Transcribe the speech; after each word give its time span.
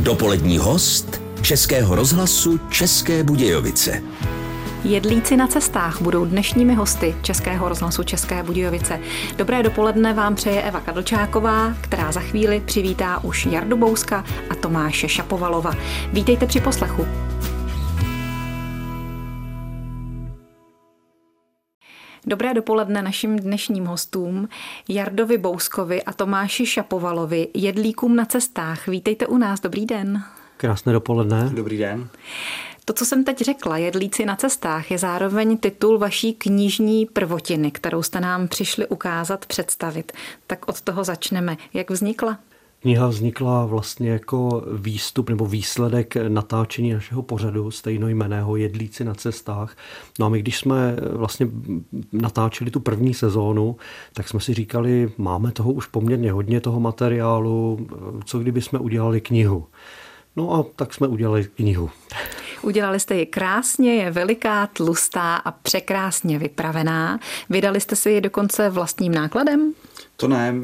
Dopolední 0.00 0.58
host 0.58 1.22
Českého 1.42 1.94
rozhlasu 1.94 2.60
České 2.70 3.24
Budějovice. 3.24 4.02
Jedlíci 4.84 5.36
na 5.36 5.46
cestách 5.46 6.02
budou 6.02 6.24
dnešními 6.24 6.74
hosty 6.74 7.14
Českého 7.22 7.68
rozhlasu 7.68 8.02
České 8.02 8.42
Budějovice. 8.42 9.00
Dobré 9.36 9.62
dopoledne 9.62 10.14
vám 10.14 10.34
přeje 10.34 10.62
Eva 10.62 10.80
Kadlčáková, 10.80 11.74
která 11.80 12.12
za 12.12 12.20
chvíli 12.20 12.62
přivítá 12.64 13.24
už 13.24 13.46
Jardu 13.46 13.76
Bouska 13.76 14.24
a 14.50 14.54
Tomáše 14.54 15.08
Šapovalova. 15.08 15.72
Vítejte 16.12 16.46
při 16.46 16.60
poslechu. 16.60 17.06
Dobré 22.28 22.54
dopoledne 22.54 23.02
našim 23.02 23.38
dnešním 23.38 23.86
hostům 23.86 24.48
Jardovi 24.88 25.38
Bouskovi 25.38 26.02
a 26.02 26.12
Tomáši 26.12 26.66
Šapovalovi, 26.66 27.48
jedlíkům 27.54 28.16
na 28.16 28.24
cestách. 28.24 28.86
Vítejte 28.86 29.26
u 29.26 29.38
nás, 29.38 29.60
dobrý 29.60 29.86
den. 29.86 30.22
Krásné 30.56 30.92
dopoledne. 30.92 31.50
Dobrý 31.54 31.78
den. 31.78 32.08
To, 32.84 32.92
co 32.92 33.04
jsem 33.04 33.24
teď 33.24 33.40
řekla, 33.40 33.76
Jedlíci 33.76 34.24
na 34.24 34.36
cestách, 34.36 34.90
je 34.90 34.98
zároveň 34.98 35.58
titul 35.58 35.98
vaší 35.98 36.32
knižní 36.32 37.06
prvotiny, 37.06 37.70
kterou 37.70 38.02
jste 38.02 38.20
nám 38.20 38.48
přišli 38.48 38.86
ukázat, 38.86 39.46
představit. 39.46 40.12
Tak 40.46 40.68
od 40.68 40.80
toho 40.80 41.04
začneme. 41.04 41.56
Jak 41.74 41.90
vznikla? 41.90 42.38
Kniha 42.80 43.08
vznikla 43.08 43.66
vlastně 43.66 44.10
jako 44.10 44.64
výstup 44.72 45.30
nebo 45.30 45.46
výsledek 45.46 46.16
natáčení 46.28 46.92
našeho 46.92 47.22
pořadu 47.22 47.70
stejnojmeného 47.70 48.56
Jedlíci 48.56 49.04
na 49.04 49.14
cestách. 49.14 49.76
No 50.18 50.26
a 50.26 50.28
my, 50.28 50.38
když 50.38 50.58
jsme 50.58 50.96
vlastně 51.12 51.48
natáčeli 52.12 52.70
tu 52.70 52.80
první 52.80 53.14
sezónu, 53.14 53.76
tak 54.12 54.28
jsme 54.28 54.40
si 54.40 54.54
říkali, 54.54 55.12
máme 55.18 55.52
toho 55.52 55.72
už 55.72 55.86
poměrně 55.86 56.32
hodně 56.32 56.60
toho 56.60 56.80
materiálu, 56.80 57.86
co 58.24 58.38
kdyby 58.38 58.62
jsme 58.62 58.78
udělali 58.78 59.20
knihu. 59.20 59.66
No 60.36 60.54
a 60.54 60.64
tak 60.76 60.94
jsme 60.94 61.06
udělali 61.06 61.44
knihu. 61.44 61.90
Udělali 62.62 63.00
jste 63.00 63.16
ji 63.16 63.26
krásně, 63.26 63.94
je 63.94 64.10
veliká, 64.10 64.66
tlustá 64.66 65.36
a 65.36 65.50
překrásně 65.50 66.38
vypravená. 66.38 67.20
Vydali 67.50 67.80
jste 67.80 67.96
si 67.96 68.10
ji 68.10 68.20
dokonce 68.20 68.70
vlastním 68.70 69.14
nákladem? 69.14 69.72
To 70.20 70.28
ne, 70.28 70.54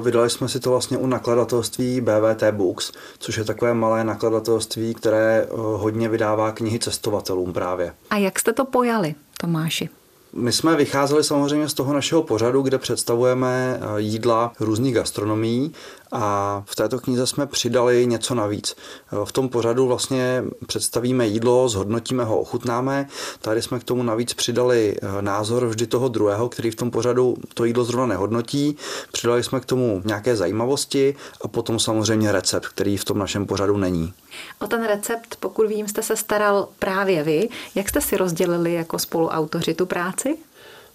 vydali 0.00 0.30
jsme 0.30 0.48
si 0.48 0.60
to 0.60 0.70
vlastně 0.70 0.96
u 0.96 1.06
nakladatelství 1.06 2.00
BVT 2.00 2.42
Books, 2.50 2.92
což 3.18 3.36
je 3.36 3.44
takové 3.44 3.74
malé 3.74 4.04
nakladatelství, 4.04 4.94
které 4.94 5.42
eh, 5.42 5.46
hodně 5.54 6.08
vydává 6.08 6.52
knihy 6.52 6.78
cestovatelům 6.78 7.52
právě. 7.52 7.94
A 8.10 8.16
jak 8.16 8.38
jste 8.38 8.52
to 8.52 8.64
pojali, 8.64 9.14
Tomáši? 9.40 9.88
My 10.32 10.52
jsme 10.52 10.76
vycházeli 10.76 11.24
samozřejmě 11.24 11.68
z 11.68 11.74
toho 11.74 11.92
našeho 11.92 12.22
pořadu, 12.22 12.62
kde 12.62 12.78
představujeme 12.78 13.80
eh, 13.80 14.00
jídla 14.00 14.52
různých 14.60 14.94
gastronomií 14.94 15.72
a 16.12 16.62
v 16.66 16.76
této 16.76 16.98
knize 16.98 17.26
jsme 17.26 17.46
přidali 17.46 18.06
něco 18.06 18.34
navíc. 18.34 18.76
V 19.24 19.32
tom 19.32 19.48
pořadu 19.48 19.86
vlastně 19.86 20.44
představíme 20.66 21.26
jídlo, 21.26 21.68
zhodnotíme 21.68 22.24
ho, 22.24 22.40
ochutnáme. 22.40 23.08
Tady 23.40 23.62
jsme 23.62 23.80
k 23.80 23.84
tomu 23.84 24.02
navíc 24.02 24.34
přidali 24.34 24.96
eh, 25.02 25.22
názor 25.22 25.66
vždy 25.66 25.86
toho 25.86 26.08
druhého, 26.08 26.48
který 26.48 26.70
v 26.70 26.74
tom 26.74 26.90
pořadu 26.90 27.36
to 27.54 27.64
jídlo 27.64 27.84
zrovna 27.84 28.06
nehodnotí. 28.06 28.76
Přidali 29.12 29.42
jsme 29.42 29.60
k 29.60 29.64
tomu 29.64 30.02
nějaké 30.04 30.36
zajímavosti 30.36 31.16
a 31.40 31.48
potom 31.48 31.78
samozřejmě 31.78 32.32
recept, 32.32 32.68
který 32.68 32.96
v 32.96 33.04
tom 33.04 33.18
našem 33.18 33.46
pořadu 33.46 33.76
není. 33.76 34.12
O 34.60 34.66
ten 34.66 34.84
recept, 34.84 35.36
pokud 35.40 35.66
vím, 35.66 35.88
jste 35.88 36.02
se 36.02 36.16
staral 36.16 36.68
právě 36.78 37.22
vy. 37.22 37.48
Jak 37.74 37.88
jste 37.88 38.00
si 38.00 38.16
rozdělili 38.16 38.74
jako 38.74 38.98
spoluautoři 38.98 39.74
tu 39.74 39.86
práci? 39.86 40.36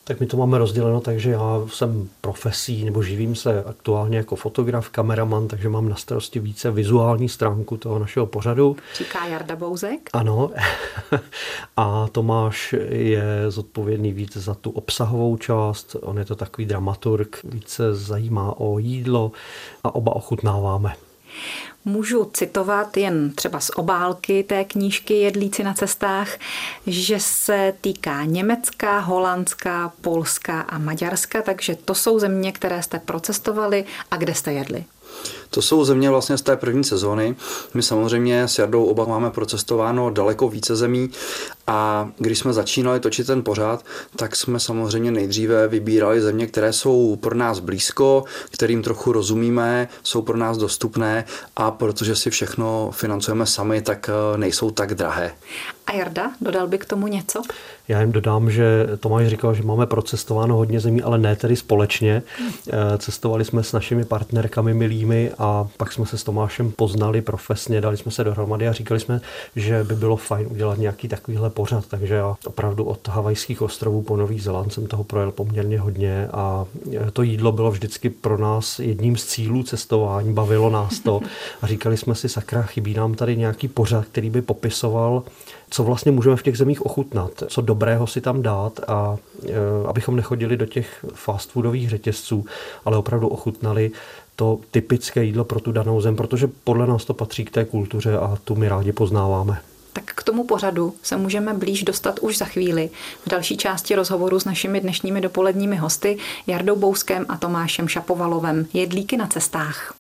Tak 0.08 0.20
my 0.20 0.26
to 0.26 0.38
máme 0.38 0.58
rozděleno 0.58 1.02
tak, 1.02 1.20
že 1.20 1.32
já 1.32 1.62
jsem 1.68 2.10
profesí 2.22 2.86
nebo 2.86 3.04
živím 3.04 3.36
se 3.36 3.64
aktuálně 3.64 4.18
jako 4.18 4.36
fotograf, 4.36 4.90
kameraman, 4.90 5.48
takže 5.48 5.70
mám 5.70 5.90
na 5.90 5.96
starosti 5.96 6.40
více 6.40 6.72
vizuální 6.72 7.30
stránku 7.30 7.78
toho 7.78 8.00
našeho 8.00 8.26
pořadu. 8.26 8.78
Říká 8.96 9.26
Jarda 9.26 9.56
Bouzek. 9.56 10.10
Ano. 10.14 10.52
A 11.78 12.08
Tomáš 12.12 12.76
je 12.90 13.24
zodpovědný 13.50 14.14
víc 14.14 14.38
za 14.38 14.54
tu 14.54 14.70
obsahovou 14.70 15.38
část. 15.38 15.96
On 16.02 16.18
je 16.18 16.26
to 16.26 16.36
takový 16.36 16.68
dramaturg, 16.68 17.40
více 17.44 17.96
zajímá 17.96 18.60
o 18.60 18.80
jídlo 18.80 19.32
a 19.84 19.96
oba 19.96 20.16
ochutnáváme. 20.16 20.96
Můžu 21.88 22.30
citovat 22.34 22.98
jen 22.98 23.32
třeba 23.32 23.60
z 23.60 23.72
obálky 23.76 24.44
té 24.44 24.64
knížky 24.64 25.14
Jedlíci 25.14 25.64
na 25.64 25.74
cestách, 25.74 26.38
že 26.88 27.20
se 27.20 27.74
týká 27.82 28.24
Německa, 28.24 29.00
Holandska, 29.00 29.94
Polska 30.02 30.62
a 30.62 30.78
Maďarska, 30.78 31.42
takže 31.42 31.76
to 31.76 31.96
jsou 31.96 32.20
země, 32.20 32.52
které 32.52 32.84
jste 32.84 33.00
procestovali 33.00 33.86
a 34.12 34.18
kde 34.18 34.36
jste 34.36 34.54
jedli. 34.54 34.86
To 35.50 35.62
jsou 35.62 35.86
země 35.86 36.10
vlastně 36.10 36.38
z 36.38 36.42
té 36.42 36.56
první 36.58 36.84
sezóny. 36.84 37.36
My 37.74 37.84
samozřejmě 37.84 38.44
s 38.44 38.60
Jardou 38.60 38.86
oba 38.86 39.06
máme 39.06 39.32
procestováno 39.32 40.10
daleko 40.10 40.50
více 40.50 40.76
zemí 40.76 41.10
a 41.68 42.10
když 42.18 42.40
jsme 42.40 42.54
začínali 42.54 43.00
točit 43.00 43.28
ten 43.28 43.44
pořád, 43.44 43.86
tak 44.16 44.36
jsme 44.36 44.60
samozřejmě 44.60 45.12
nejdříve 45.12 45.68
vybírali 45.68 46.22
země, 46.22 46.48
které 46.48 46.74
jsou 46.74 47.16
pro 47.16 47.36
nás 47.36 47.60
blízko, 47.60 48.24
kterým 48.52 48.84
trochu 48.84 49.12
rozumíme, 49.12 49.88
jsou 50.04 50.22
pro 50.22 50.38
nás 50.38 50.58
dostupné 50.58 51.26
a 51.56 51.72
protože 51.72 52.16
si 52.16 52.30
všechno 52.30 52.92
financujeme 52.94 53.46
sami, 53.46 53.82
tak 53.82 54.10
eh, 54.10 54.38
nejsou 54.38 54.72
tak 54.72 54.94
drahé. 54.94 55.32
A 55.88 55.94
Jarda, 55.94 56.32
dodal 56.42 56.68
by 56.68 56.78
k 56.78 56.86
tomu 56.86 57.08
něco? 57.08 57.42
Já 57.88 58.02
jim 58.02 58.12
dodám, 58.12 58.52
že 58.52 58.88
Tomáš 59.00 59.28
říkal, 59.28 59.54
že 59.54 59.64
máme 59.64 59.86
procestováno 59.86 60.56
hodně 60.56 60.80
zemí, 60.80 61.02
ale 61.02 61.18
ne 61.18 61.36
tedy 61.36 61.56
společně. 61.56 62.24
Eh, 62.40 62.98
cestovali 62.98 63.46
jsme 63.46 63.64
s 63.64 63.74
našimi 63.74 64.06
partnerkami 64.06 64.74
milými 64.74 65.32
a 65.40 65.68
pak 65.78 65.94
jsme 65.94 66.06
se 66.06 66.18
s 66.18 66.24
Tomášem 66.24 66.72
poznali 66.72 67.22
profesně, 67.22 67.82
dali 67.82 67.98
jsme 67.98 68.12
se 68.12 68.24
dohromady 68.24 68.68
a 68.68 68.74
říkali 68.74 69.00
jsme, 69.00 69.22
že 69.56 69.84
by 69.84 69.96
bylo 69.96 70.18
fajn 70.18 70.48
udělat 70.52 70.78
nějaký 70.78 71.08
takovýhle 71.08 71.50
pořad. 71.50 71.86
Takže 71.88 72.14
já 72.14 72.36
opravdu 72.46 72.84
od 72.84 73.08
Havajských 73.08 73.62
ostrovů 73.62 74.02
po 74.02 74.18
Nový 74.18 74.40
Zéland 74.40 74.74
jsem 74.74 74.88
toho 74.88 75.04
projel 75.04 75.32
poměrně 75.32 75.80
hodně 75.80 76.28
a 76.28 76.66
to 77.14 77.22
jídlo 77.22 77.52
bylo 77.52 77.72
vždycky 77.72 78.10
pro 78.10 78.38
nás 78.38 78.80
jedním 78.80 79.18
z 79.18 79.26
cílů 79.26 79.64
cestování, 79.64 80.34
bavilo 80.34 80.70
nás 80.70 81.00
to 81.00 81.22
a 81.62 81.68
říkali 81.68 81.98
jsme 81.98 82.16
si, 82.16 82.30
sakra, 82.30 82.62
chybí 82.62 82.94
nám 82.94 83.14
tady 83.16 83.38
nějaký 83.38 83.68
pořad, 83.68 84.06
který 84.06 84.30
by 84.30 84.42
popisoval 84.42 85.24
co 85.70 85.84
vlastně 85.84 86.12
můžeme 86.12 86.36
v 86.36 86.44
těch 86.44 86.58
zemích 86.58 86.86
ochutnat, 86.86 87.44
co 87.48 87.62
dobrého 87.62 88.08
si 88.08 88.22
tam 88.22 88.42
dát 88.42 88.80
a 88.88 89.18
e, 89.46 89.88
abychom 89.88 90.16
nechodili 90.16 90.58
do 90.58 90.66
těch 90.66 91.06
fast 91.14 91.52
foodových 91.52 91.90
řetězců, 91.90 92.46
ale 92.86 92.98
opravdu 92.98 93.28
ochutnali 93.28 93.92
to 94.40 94.60
typické 94.72 95.24
jídlo 95.24 95.44
pro 95.44 95.60
tu 95.60 95.72
danou 95.72 96.02
zem, 96.02 96.16
protože 96.16 96.48
podle 96.64 96.88
nás 96.88 97.06
to 97.06 97.14
patří 97.14 97.46
k 97.46 97.52
té 97.52 97.66
kultuře 97.66 98.18
a 98.18 98.38
tu 98.44 98.56
my 98.56 98.70
rádi 98.70 98.92
poznáváme. 98.92 99.62
Tak 99.94 100.04
k 100.06 100.24
tomu 100.24 100.44
pořadu 100.44 100.94
se 101.04 101.18
můžeme 101.18 101.54
blíž 101.54 101.84
dostat 101.84 102.20
už 102.20 102.38
za 102.38 102.46
chvíli. 102.46 102.90
V 103.26 103.30
další 103.30 103.58
části 103.58 103.96
rozhovoru 103.96 104.40
s 104.40 104.46
našimi 104.46 104.80
dnešními 104.82 105.22
dopoledními 105.22 105.76
hosty 105.76 106.18
Jardou 106.48 106.76
Bouskem 106.76 107.26
a 107.30 107.38
Tomášem 107.38 107.88
Šapovalovem, 107.88 108.68
jedlíky 108.74 109.18
na 109.18 109.28
cestách 109.28 109.94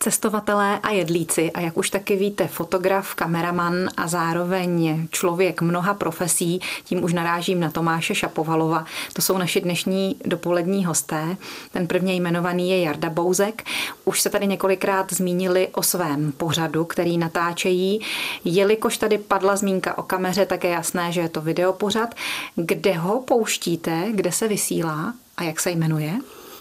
cestovatelé 0.00 0.78
a 0.82 0.90
jedlíci 0.90 1.52
a 1.52 1.60
jak 1.60 1.76
už 1.76 1.90
taky 1.90 2.16
víte, 2.16 2.46
fotograf, 2.46 3.14
kameraman 3.14 3.74
a 3.96 4.08
zároveň 4.08 5.06
člověk 5.10 5.62
mnoha 5.62 5.94
profesí, 5.94 6.60
tím 6.84 7.04
už 7.04 7.12
narážím 7.12 7.60
na 7.60 7.70
Tomáše 7.70 8.14
Šapovalova. 8.14 8.84
To 9.12 9.22
jsou 9.22 9.38
naši 9.38 9.60
dnešní 9.60 10.16
dopolední 10.24 10.84
hosté. 10.84 11.36
Ten 11.72 11.86
prvně 11.86 12.14
jmenovaný 12.14 12.70
je 12.70 12.80
Jarda 12.80 13.10
Bouzek. 13.10 13.64
Už 14.04 14.20
se 14.20 14.30
tady 14.30 14.46
několikrát 14.46 15.12
zmínili 15.12 15.68
o 15.68 15.82
svém 15.82 16.32
pořadu, 16.32 16.84
který 16.84 17.18
natáčejí. 17.18 18.00
Jelikož 18.44 18.98
tady 18.98 19.18
padla 19.18 19.56
zmínka 19.56 19.98
o 19.98 20.02
kameře, 20.02 20.46
tak 20.46 20.64
je 20.64 20.70
jasné, 20.70 21.12
že 21.12 21.20
je 21.20 21.28
to 21.28 21.40
videopořad. 21.40 22.14
Kde 22.54 22.92
ho 22.92 23.20
pouštíte, 23.20 24.06
kde 24.10 24.32
se 24.32 24.48
vysílá 24.48 25.14
a 25.36 25.42
jak 25.42 25.60
se 25.60 25.70
jmenuje? 25.70 26.14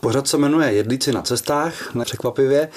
Pořad 0.07 0.27
se 0.27 0.37
jmenuje 0.37 0.73
Jedlíci 0.73 1.11
na 1.11 1.21
cestách, 1.21 1.95
nepřekvapivě. 1.95 2.69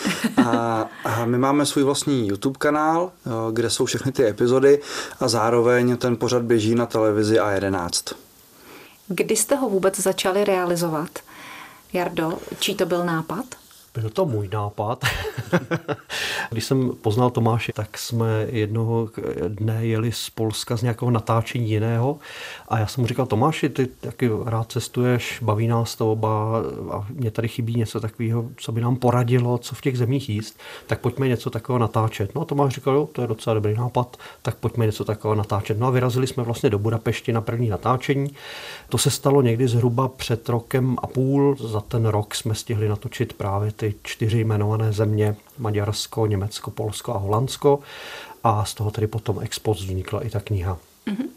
A, 0.46 0.88
a 1.04 1.24
my 1.24 1.38
máme 1.38 1.66
svůj 1.66 1.84
vlastní 1.84 2.28
YouTube 2.28 2.58
kanál, 2.58 3.12
kde 3.52 3.70
jsou 3.70 3.84
všechny 3.84 4.12
ty 4.12 4.26
epizody 4.26 4.80
a 5.20 5.28
zároveň 5.28 5.96
ten 5.96 6.16
pořad 6.16 6.42
běží 6.42 6.74
na 6.74 6.86
televizi 6.86 7.38
A11. 7.38 8.14
Kdy 9.08 9.36
jste 9.36 9.54
ho 9.54 9.68
vůbec 9.68 10.00
začali 10.00 10.44
realizovat? 10.44 11.10
Jardo, 11.92 12.38
čí 12.58 12.74
to 12.74 12.86
byl 12.86 13.04
nápad? 13.04 13.44
Byl 13.94 14.10
to 14.10 14.26
můj 14.26 14.48
nápad. 14.52 15.04
Když 16.50 16.64
jsem 16.64 16.90
poznal 17.02 17.30
Tomáše, 17.30 17.72
tak 17.72 17.98
jsme 17.98 18.46
jednoho 18.50 19.08
dne 19.48 19.86
jeli 19.86 20.12
z 20.12 20.30
Polska 20.30 20.76
z 20.76 20.82
nějakého 20.82 21.10
natáčení 21.10 21.70
jiného 21.70 22.18
a 22.68 22.78
já 22.78 22.86
jsem 22.86 23.02
mu 23.02 23.08
říkal, 23.08 23.26
Tomáši, 23.26 23.68
ty 23.68 23.86
taky 23.86 24.30
rád 24.44 24.72
cestuješ, 24.72 25.38
baví 25.42 25.66
nás 25.66 25.96
to 25.96 26.12
oba 26.12 26.62
a 26.92 27.06
mě 27.10 27.30
tady 27.30 27.48
chybí 27.48 27.74
něco 27.74 28.00
takového, 28.00 28.44
co 28.56 28.72
by 28.72 28.80
nám 28.80 28.96
poradilo, 28.96 29.58
co 29.58 29.74
v 29.74 29.80
těch 29.80 29.98
zemích 29.98 30.28
jíst, 30.28 30.58
tak 30.86 31.00
pojďme 31.00 31.28
něco 31.28 31.50
takového 31.50 31.78
natáčet. 31.78 32.34
No 32.34 32.40
a 32.40 32.44
Tomáš 32.44 32.74
říkal, 32.74 32.94
jo, 32.94 33.08
to 33.12 33.22
je 33.22 33.28
docela 33.28 33.54
dobrý 33.54 33.74
nápad, 33.74 34.16
tak 34.42 34.54
pojďme 34.54 34.86
něco 34.86 35.04
takového 35.04 35.34
natáčet. 35.34 35.78
No 35.78 35.86
a 35.86 35.90
vyrazili 35.90 36.26
jsme 36.26 36.42
vlastně 36.42 36.70
do 36.70 36.78
Budapešti 36.78 37.32
na 37.32 37.40
první 37.40 37.68
natáčení. 37.68 38.30
To 38.88 38.98
se 38.98 39.10
stalo 39.10 39.42
někdy 39.42 39.68
zhruba 39.68 40.08
před 40.08 40.48
rokem 40.48 40.96
a 41.02 41.06
půl. 41.06 41.56
Za 41.60 41.80
ten 41.80 42.06
rok 42.06 42.34
jsme 42.34 42.54
stihli 42.54 42.88
natočit 42.88 43.32
právě 43.32 43.72
ty 43.80 43.94
čtyři 44.02 44.38
jmenované 44.38 44.92
země, 44.92 45.36
Maďarsko, 45.58 46.26
Německo, 46.26 46.70
Polsko 46.70 47.14
a 47.14 47.18
Holandsko. 47.18 47.80
A 48.44 48.64
z 48.64 48.74
toho 48.74 48.90
tedy 48.90 49.06
potom 49.06 49.40
Expos 49.40 49.80
vznikla 49.80 50.26
i 50.26 50.30
ta 50.30 50.40
kniha. 50.40 50.78
Mm-hmm. 51.06 51.28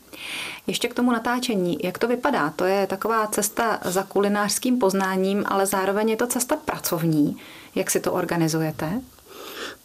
Ještě 0.67 0.87
k 0.87 0.93
tomu 0.93 1.11
natáčení. 1.11 1.77
Jak 1.83 1.97
to 1.97 2.07
vypadá? 2.07 2.49
To 2.49 2.65
je 2.65 2.87
taková 2.87 3.27
cesta 3.27 3.79
za 3.85 4.03
kulinářským 4.03 4.79
poznáním, 4.79 5.43
ale 5.47 5.65
zároveň 5.65 6.09
je 6.09 6.15
to 6.15 6.27
cesta 6.27 6.55
pracovní. 6.55 7.37
Jak 7.75 7.91
si 7.91 7.99
to 7.99 8.13
organizujete? 8.13 9.01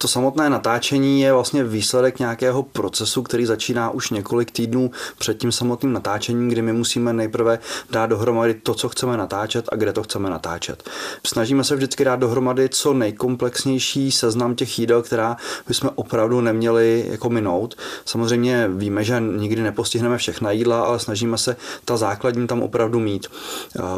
To 0.00 0.08
samotné 0.08 0.50
natáčení 0.50 1.20
je 1.20 1.32
vlastně 1.32 1.64
výsledek 1.64 2.18
nějakého 2.18 2.62
procesu, 2.62 3.22
který 3.22 3.46
začíná 3.46 3.90
už 3.90 4.10
několik 4.10 4.50
týdnů 4.50 4.90
před 5.18 5.38
tím 5.38 5.52
samotným 5.52 5.92
natáčením, 5.92 6.48
kdy 6.48 6.62
my 6.62 6.72
musíme 6.72 7.12
nejprve 7.12 7.58
dát 7.90 8.06
dohromady 8.06 8.54
to, 8.54 8.74
co 8.74 8.88
chceme 8.88 9.16
natáčet 9.16 9.68
a 9.72 9.76
kde 9.76 9.92
to 9.92 10.02
chceme 10.02 10.30
natáčet. 10.30 10.90
Snažíme 11.26 11.64
se 11.64 11.76
vždycky 11.76 12.04
dát 12.04 12.16
dohromady 12.16 12.68
co 12.68 12.94
nejkomplexnější 12.94 14.12
seznam 14.12 14.54
těch 14.54 14.78
jídel, 14.78 15.02
která 15.02 15.36
bychom 15.68 15.90
opravdu 15.94 16.40
neměli 16.40 17.06
jako 17.10 17.30
minout. 17.30 17.74
Samozřejmě 18.04 18.68
víme, 18.68 19.04
že 19.04 19.20
nikdy 19.20 19.62
nepostihneme 19.62 20.18
všechna 20.18 20.50
jídla, 20.50 20.80
ale 20.80 20.98
snažíme 20.98 21.38
se 21.38 21.56
ta 21.84 21.96
základní 21.96 22.46
tam 22.46 22.62
opravdu 22.62 23.00
mít. 23.00 23.26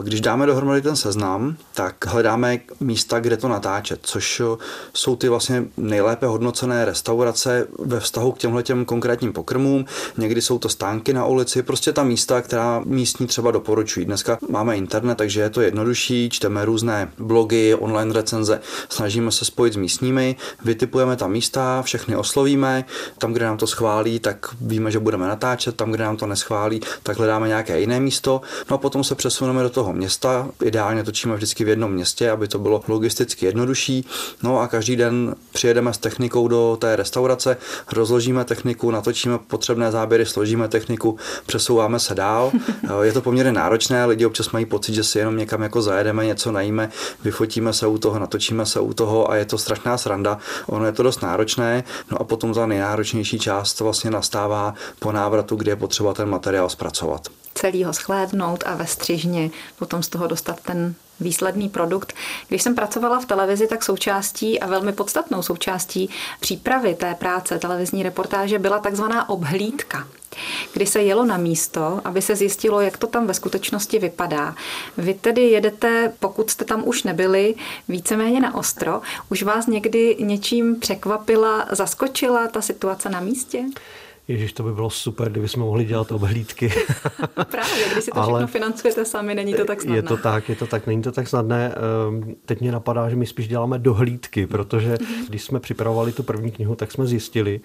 Když 0.03 0.21
dáme 0.21 0.47
dohromady 0.47 0.83
ten 0.83 0.97
seznam, 0.97 1.57
tak 1.75 2.07
hledáme 2.07 2.59
místa, 2.81 3.21
kde 3.21 3.37
to 3.37 3.49
natáčet, 3.49 4.01
což 4.03 4.43
jsou 4.95 5.17
ty 5.17 5.29
vlastně 5.29 5.65
nejlépe 5.91 6.27
hodnocené 6.27 6.85
restaurace 6.85 7.67
ve 7.79 8.01
vztahu 8.01 8.33
k 8.33 8.39
těmhle 8.39 8.63
těm 8.63 8.85
konkrétním 8.85 9.33
pokrmům. 9.33 9.85
Někdy 10.19 10.43
jsou 10.43 10.59
to 10.59 10.69
stánky 10.69 11.13
na 11.13 11.27
ulici, 11.27 11.63
prostě 11.63 11.93
ta 11.93 12.03
místa, 12.03 12.43
která 12.43 12.83
místní 12.85 13.27
třeba 13.27 13.51
doporučují. 13.51 14.07
Dneska 14.07 14.39
máme 14.49 14.77
internet, 14.77 15.15
takže 15.15 15.41
je 15.41 15.51
to 15.51 15.61
jednodušší, 15.61 16.31
čteme 16.31 16.65
různé 16.65 17.13
blogy, 17.19 17.75
online 17.75 18.15
recenze, 18.15 18.61
snažíme 18.89 19.33
se 19.33 19.45
spojit 19.45 19.75
s 19.75 19.77
místními, 19.77 20.37
vytipujeme 20.65 21.17
tam 21.17 21.33
místa, 21.33 21.83
všechny 21.83 22.17
oslovíme, 22.17 22.85
tam, 23.19 23.33
kde 23.33 23.45
nám 23.45 23.57
to 23.57 23.67
schválí, 23.67 24.19
tak 24.19 24.47
víme, 24.61 24.91
že 24.91 24.99
budeme 24.99 25.29
natáčet, 25.29 25.77
tam, 25.77 25.91
kde 25.91 26.05
nám 26.05 26.17
to 26.17 26.27
neschválí, 26.27 26.81
tak 27.03 27.19
hledáme 27.19 27.49
nějaké 27.49 27.81
jiné 27.81 28.01
místo. 28.01 28.41
No 28.71 28.75
a 28.75 28.79
potom 28.79 29.05
se 29.05 29.15
přesuneme 29.15 29.63
do 29.63 29.71
toho 29.71 29.93
města, 29.93 30.49
ideálně 30.65 31.05
točíme 31.05 31.37
vždycky 31.37 31.65
v 31.65 31.69
jednom 31.69 31.93
městě, 31.93 32.31
aby 32.31 32.49
to 32.49 32.59
bylo 32.59 32.83
logisticky 32.89 33.47
jednodušší. 33.47 34.07
No 34.43 34.61
a 34.61 34.69
každý 34.69 34.97
den 34.97 35.35
přijedeme 35.81 35.95
s 35.95 35.99
technikou 35.99 36.49
do 36.49 36.77
té 36.81 36.97
restaurace, 36.97 37.57
rozložíme 37.93 38.45
techniku, 38.45 38.91
natočíme 38.91 39.39
potřebné 39.39 39.91
záběry, 39.91 40.27
složíme 40.27 40.69
techniku, 40.69 41.17
přesouváme 41.47 41.99
se 41.99 42.15
dál. 42.15 42.53
Je 43.03 43.13
to 43.13 43.23
poměrně 43.23 43.53
náročné, 43.53 44.05
lidi 44.07 44.27
občas 44.27 44.51
mají 44.51 44.67
pocit, 44.67 44.95
že 44.95 45.05
si 45.05 45.19
jenom 45.19 45.37
někam 45.37 45.63
jako 45.63 45.83
zajedeme, 45.83 46.27
něco 46.27 46.53
najíme, 46.53 46.91
vyfotíme 47.25 47.73
se 47.73 47.87
u 47.87 47.99
toho, 47.99 48.19
natočíme 48.19 48.67
se 48.67 48.81
u 48.81 48.93
toho 48.93 49.31
a 49.31 49.37
je 49.37 49.45
to 49.45 49.59
strašná 49.59 49.99
sranda. 49.99 50.39
Ono 50.67 50.87
je 50.87 50.93
to 50.93 51.03
dost 51.03 51.23
náročné, 51.23 51.85
no 52.11 52.21
a 52.21 52.25
potom 52.25 52.55
ta 52.55 52.67
nejnáročnější 52.67 53.39
část 53.39 53.81
vlastně 53.81 54.11
nastává 54.11 54.75
po 54.99 55.13
návratu, 55.13 55.57
kdy 55.57 55.71
je 55.71 55.77
potřeba 55.77 56.15
ten 56.15 56.29
materiál 56.29 56.69
zpracovat 56.69 57.29
celý 57.55 57.85
ho 57.85 57.93
schlédnout 57.93 58.65
a 58.67 58.75
ve 58.75 58.87
střižně 58.87 59.51
potom 59.79 60.03
z 60.03 60.09
toho 60.09 60.27
dostat 60.27 60.61
ten 60.61 60.95
výsledný 61.21 61.69
produkt. 61.69 62.13
Když 62.49 62.63
jsem 62.63 62.75
pracovala 62.75 63.21
v 63.21 63.27
televizi, 63.27 63.67
tak 63.67 63.85
součástí 63.85 64.61
a 64.61 64.67
velmi 64.67 64.93
podstatnou 64.93 65.43
součástí 65.43 66.11
přípravy 66.41 66.95
té 66.95 67.15
práce 67.15 67.59
televizní 67.59 68.03
reportáže 68.03 68.59
byla 68.59 68.79
takzvaná 68.79 69.29
obhlídka 69.29 70.07
kdy 70.73 70.87
se 70.87 71.03
jelo 71.03 71.25
na 71.25 71.37
místo, 71.37 72.01
aby 72.05 72.23
se 72.23 72.37
zjistilo, 72.37 72.81
jak 72.81 72.99
to 72.99 73.07
tam 73.07 73.27
ve 73.27 73.35
skutečnosti 73.35 73.99
vypadá. 73.99 74.55
Vy 74.97 75.15
tedy 75.15 75.43
jedete, 75.43 76.13
pokud 76.21 76.51
jste 76.51 76.65
tam 76.65 76.83
už 76.89 77.03
nebyli, 77.03 77.55
víceméně 77.89 78.41
na 78.41 78.55
ostro. 78.55 79.01
Už 79.29 79.43
vás 79.43 79.67
někdy 79.67 80.17
něčím 80.21 80.81
překvapila, 80.81 81.67
zaskočila 81.71 82.49
ta 82.49 82.61
situace 82.61 83.09
na 83.09 83.21
místě? 83.21 83.65
Ježíš, 84.31 84.53
to 84.53 84.63
by 84.63 84.73
bylo 84.73 84.91
super, 84.91 85.31
kdyby 85.31 85.49
jsme 85.49 85.65
mohli 85.65 85.85
dělat 85.85 86.13
obhlídky. 86.13 86.73
Právě, 87.51 87.89
když 87.93 88.05
si 88.05 88.11
to 88.11 88.17
Ale 88.21 88.41
všechno 88.41 88.47
financujete 88.47 89.05
sami, 89.05 89.35
není 89.35 89.55
to 89.55 89.65
tak 89.65 89.81
snadné. 89.81 89.99
Je 89.99 90.03
to 90.03 90.17
tak, 90.17 90.49
je 90.49 90.57
to 90.57 90.67
tak, 90.67 90.87
není 90.87 91.03
to 91.03 91.13
tak 91.13 91.29
snadné. 91.29 91.75
Ehm, 92.09 92.35
teď 92.47 92.61
mě 92.61 92.73
napadá, 92.73 93.11
že 93.11 93.17
my 93.17 93.27
spíš 93.27 93.49
děláme 93.49 93.79
dohlídky, 93.79 94.47
protože 94.47 94.99
mhm. 95.01 95.27
když 95.29 95.43
jsme 95.43 95.61
připravovali 95.61 96.13
tu 96.13 96.23
první 96.23 96.51
knihu, 96.51 96.75
tak 96.75 96.93
jsme 96.93 97.07
zjistili, 97.07 97.61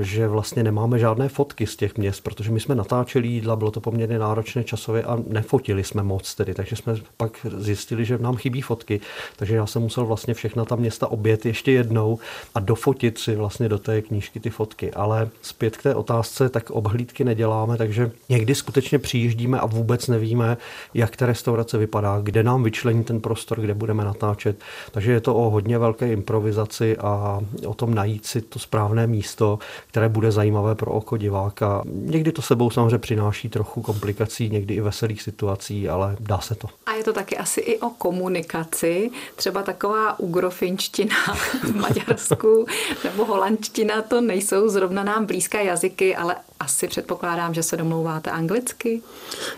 že 0.00 0.28
vlastně 0.28 0.62
nemáme 0.62 0.98
žádné 0.98 1.28
fotky 1.28 1.66
z 1.66 1.76
těch 1.76 1.98
měst, 1.98 2.20
protože 2.20 2.50
my 2.50 2.60
jsme 2.60 2.74
natáčeli 2.74 3.28
jídla, 3.28 3.56
bylo 3.56 3.70
to 3.70 3.80
poměrně 3.80 4.18
náročné 4.18 4.64
časově 4.64 5.02
a 5.02 5.18
nefotili 5.26 5.84
jsme 5.84 6.02
moc 6.02 6.34
tedy, 6.34 6.54
takže 6.54 6.76
jsme 6.76 6.94
pak 7.16 7.46
zjistili, 7.56 8.04
že 8.04 8.18
nám 8.18 8.36
chybí 8.36 8.62
fotky, 8.62 9.00
takže 9.36 9.56
já 9.56 9.66
jsem 9.66 9.82
musel 9.82 10.06
vlastně 10.06 10.34
všechna 10.34 10.64
ta 10.64 10.76
města 10.76 11.06
obět 11.06 11.46
ještě 11.46 11.72
jednou 11.72 12.18
a 12.54 12.60
dofotit 12.60 13.18
si 13.18 13.36
vlastně 13.36 13.68
do 13.68 13.78
té 13.78 14.02
knížky 14.02 14.40
ty 14.40 14.50
fotky. 14.50 14.92
Ale 14.92 15.28
zpět 15.42 15.76
k 15.76 15.82
té 15.82 15.94
otázce, 15.94 16.48
tak 16.48 16.70
obhlídky 16.70 17.24
neděláme, 17.24 17.76
takže 17.76 18.10
někdy 18.28 18.54
skutečně 18.54 18.98
přijíždíme 18.98 19.60
a 19.60 19.66
vůbec 19.66 20.08
nevíme, 20.08 20.56
jak 20.94 21.16
ta 21.16 21.26
restaurace 21.26 21.78
vypadá, 21.78 22.20
kde 22.22 22.42
nám 22.42 22.62
vyčlení 22.62 23.04
ten 23.04 23.20
prostor, 23.20 23.60
kde 23.60 23.74
budeme 23.74 24.04
natáčet. 24.04 24.56
Takže 24.90 25.12
je 25.12 25.20
to 25.20 25.34
o 25.34 25.50
hodně 25.50 25.78
velké 25.78 26.12
improvizaci 26.12 26.96
a 26.96 27.40
o 27.66 27.74
tom 27.74 27.94
najít 27.94 28.26
si 28.26 28.40
to 28.40 28.58
správné 28.58 29.06
místo, 29.06 29.58
které 29.86 30.08
bude 30.08 30.32
zajímavé 30.32 30.74
pro 30.74 30.90
oko 30.90 31.16
diváka. 31.16 31.82
Někdy 31.84 32.32
to 32.32 32.42
sebou 32.42 32.70
samozřejmě 32.70 32.98
přináší 32.98 33.48
trochu 33.48 33.82
komplikací, 33.82 34.50
někdy 34.50 34.74
i 34.74 34.80
veselých 34.80 35.22
situací, 35.22 35.88
ale 35.88 36.16
dá 36.20 36.38
se 36.38 36.54
to. 36.54 36.68
A 36.86 36.92
je 36.92 37.04
to 37.04 37.12
taky 37.12 37.36
asi 37.36 37.60
i 37.60 37.78
o 37.78 37.90
komunikaci. 37.90 39.10
Třeba 39.36 39.62
taková 39.62 40.18
ugrofinština 40.18 41.16
v 41.62 41.74
Maďarsku 41.74 42.66
nebo 43.04 43.24
holandština, 43.24 44.02
to 44.02 44.20
nejsou 44.20 44.68
zrovna 44.68 45.04
nám 45.04 45.26
blízké 45.26 45.64
jazyky, 45.64 46.16
ale 46.16 46.36
asi 46.60 46.88
předpokládám, 46.88 47.54
že 47.54 47.62
se 47.62 47.76
domlouváte 47.76 48.30
anglicky? 48.30 49.02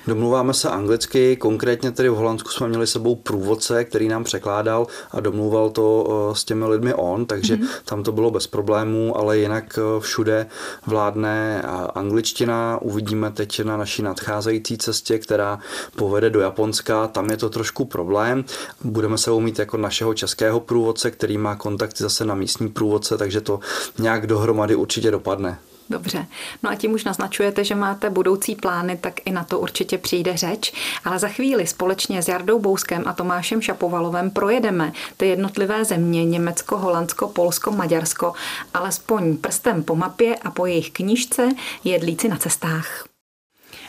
Domluváme 0.07 0.55
se 0.55 0.71
anglicky, 0.71 1.37
konkrétně 1.37 1.93
tedy 1.93 2.09
v 2.09 2.15
Holandsku 2.15 2.49
jsme 2.49 2.69
měli 2.69 2.87
sebou 2.87 3.15
průvodce, 3.15 3.85
který 3.85 4.09
nám 4.09 4.25
překládal 4.25 4.87
a 5.11 5.21
domluval 5.21 5.71
to 5.71 6.07
eh, 6.31 6.35
s 6.35 6.45
těmi 6.45 6.65
lidmi 6.65 6.95
on, 6.95 7.27
takže 7.27 7.57
mm-hmm. 7.57 7.69
tam 7.85 8.03
to 8.03 8.13
bylo 8.13 8.31
bez 8.31 8.47
problémů, 8.47 9.17
ale 9.19 9.39
jinak 9.39 9.79
eh, 9.79 10.01
všude 10.01 10.47
vládne 10.87 11.63
angličtina. 11.95 12.79
Uvidíme 12.83 13.31
teď 13.31 13.65
na 13.65 13.77
naší 13.77 14.03
nadcházející 14.03 14.79
cestě, 14.79 15.19
která 15.19 15.59
povede 15.97 16.31
do 16.31 16.41
Japonska. 16.41 17.07
Tam 17.07 17.31
je 17.31 17.37
to 17.37 17.51
trošku 17.51 17.85
problém. 17.85 18.45
Budeme 18.85 19.19
se 19.19 19.31
umít 19.31 19.59
jako 19.59 19.77
našeho 19.77 20.15
českého 20.15 20.61
průvodce, 20.61 21.11
který 21.11 21.39
má 21.39 21.57
kontakty 21.57 22.03
zase 22.03 22.25
na 22.25 22.35
místní 22.35 22.69
průvodce, 22.69 23.19
takže 23.19 23.41
to 23.41 23.61
nějak 23.99 24.27
dohromady 24.27 24.75
určitě 24.75 25.11
dopadne. 25.11 25.59
Dobře. 25.91 26.27
No 26.63 26.71
a 26.71 26.75
tím 26.75 26.93
už 26.93 27.05
naznačujete, 27.05 27.65
že 27.65 27.75
máte 27.75 28.11
budoucí 28.11 28.55
plány, 28.55 28.97
tak 28.97 29.15
i 29.25 29.31
na 29.31 29.45
to 29.45 29.59
určitě 29.59 29.99
přijde 29.99 30.37
řeč. 30.37 30.73
Ale 31.05 31.19
za 31.19 31.29
chvíli 31.29 31.67
společně 31.67 32.23
s 32.23 32.29
Jardou 32.29 32.59
Bouskem 32.59 33.03
a 33.07 33.13
Tomášem 33.13 33.63
Šapovalovem 33.63 34.31
projedeme 34.31 34.93
ty 35.17 35.27
jednotlivé 35.27 35.85
země 35.85 36.25
Německo, 36.25 36.79
Holandsko, 36.79 37.29
Polsko, 37.29 37.71
Maďarsko, 37.71 38.33
alespoň 38.75 39.37
prstem 39.37 39.83
po 39.83 39.97
mapě 39.97 40.37
a 40.37 40.51
po 40.51 40.67
jejich 40.67 40.91
knížce 40.91 41.49
Jedlíci 41.85 42.29
na 42.29 42.37
cestách. 42.37 43.12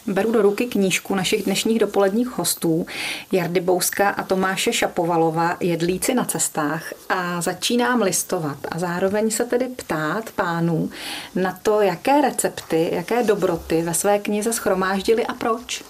Beru 0.08 0.32
do 0.32 0.42
ruky 0.42 0.66
knížku 0.66 1.16
našich 1.16 1.44
dnešních 1.44 1.80
dopoledních 1.80 2.28
hostů 2.28 2.86
Jardy 3.32 3.60
Bouska 3.60 4.10
a 4.10 4.24
Tomáše 4.24 4.74
Šapovalova 4.74 5.58
Jedlíci 5.60 6.14
na 6.14 6.26
cestách 6.26 6.94
a 7.10 7.42
začínám 7.42 8.02
listovat 8.02 8.58
a 8.72 8.80
zároveň 8.80 9.32
se 9.32 9.46
tedy 9.46 9.68
ptát 9.68 10.32
pánů 10.32 10.90
na 11.36 11.60
to, 11.64 11.82
jaké 11.82 12.22
recepty, 12.22 12.90
jaké 12.92 13.24
dobroty 13.24 13.82
ve 13.82 13.94
své 13.94 14.20
knize 14.20 14.54
schromáždili 14.54 15.26
a 15.26 15.34
proč. 15.34 15.84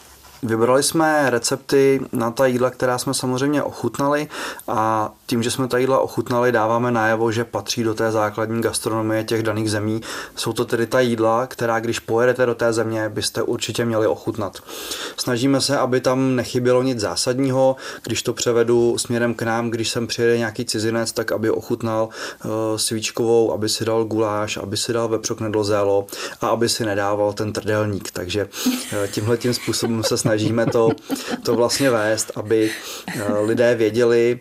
Vybrali 0.44 0.84
jsme 0.84 1.30
recepty 1.30 2.02
na 2.12 2.32
ta 2.32 2.46
jídla, 2.46 2.70
která 2.70 2.98
jsme 2.98 3.14
samozřejmě 3.14 3.64
ochutnali 3.64 4.28
a 4.68 5.12
tím, 5.26 5.44
že 5.44 5.52
jsme 5.52 5.68
ta 5.68 5.78
jídla 5.78 6.00
ochutnali, 6.00 6.52
dáváme 6.52 6.92
najevo, 6.92 7.32
že 7.32 7.44
patří 7.44 7.84
do 7.84 7.94
té 7.94 8.12
základní 8.12 8.62
gastronomie 8.62 9.24
těch 9.24 9.44
daných 9.44 9.72
zemí. 9.72 10.02
Jsou 10.36 10.54
to 10.54 10.66
tedy 10.66 10.88
ta 10.88 11.00
jídla, 11.00 11.48
která 11.48 11.80
když 11.80 12.00
pojedete 12.00 12.46
do 12.46 12.56
té 12.56 12.74
země, 12.74 13.10
byste 13.10 13.42
určitě 13.44 13.86
měli 13.86 14.08
ochutnat. 14.08 14.58
Snažíme 15.18 15.62
se, 15.62 15.78
aby 15.78 16.02
tam 16.02 16.36
nechybělo 16.36 16.84
nic 16.84 17.00
zásadního. 17.00 17.76
Když 18.04 18.24
to 18.24 18.34
převedu 18.34 18.98
směrem 18.98 19.34
k 19.34 19.42
nám, 19.42 19.70
když 19.70 19.90
sem 19.90 20.08
přijede 20.08 20.38
nějaký 20.38 20.66
cizinec, 20.66 21.12
tak 21.12 21.32
aby 21.32 21.50
ochutnal 21.50 22.10
uh, 22.46 22.52
svíčkovou, 22.76 23.54
aby 23.54 23.70
si 23.70 23.86
dal 23.86 24.04
guláš, 24.04 24.58
aby 24.58 24.78
si 24.78 24.94
dal 24.94 25.08
vepřok 25.08 25.40
nedlozélo 25.40 26.08
a 26.42 26.48
aby 26.48 26.70
si 26.70 26.86
nedával 26.86 27.34
ten 27.34 27.54
trdelník. 27.54 28.12
Takže 28.12 28.46
uh, 28.46 29.08
tímhle 29.08 29.38
tím 29.38 29.54
způsobem 29.54 30.04
se 30.04 30.18
snažíme 30.18 30.33
to, 30.66 30.90
to 31.44 31.56
vlastně 31.56 31.90
vést, 31.90 32.32
aby 32.36 32.72
uh, 33.16 33.48
lidé 33.48 33.76
věděli, 33.76 34.40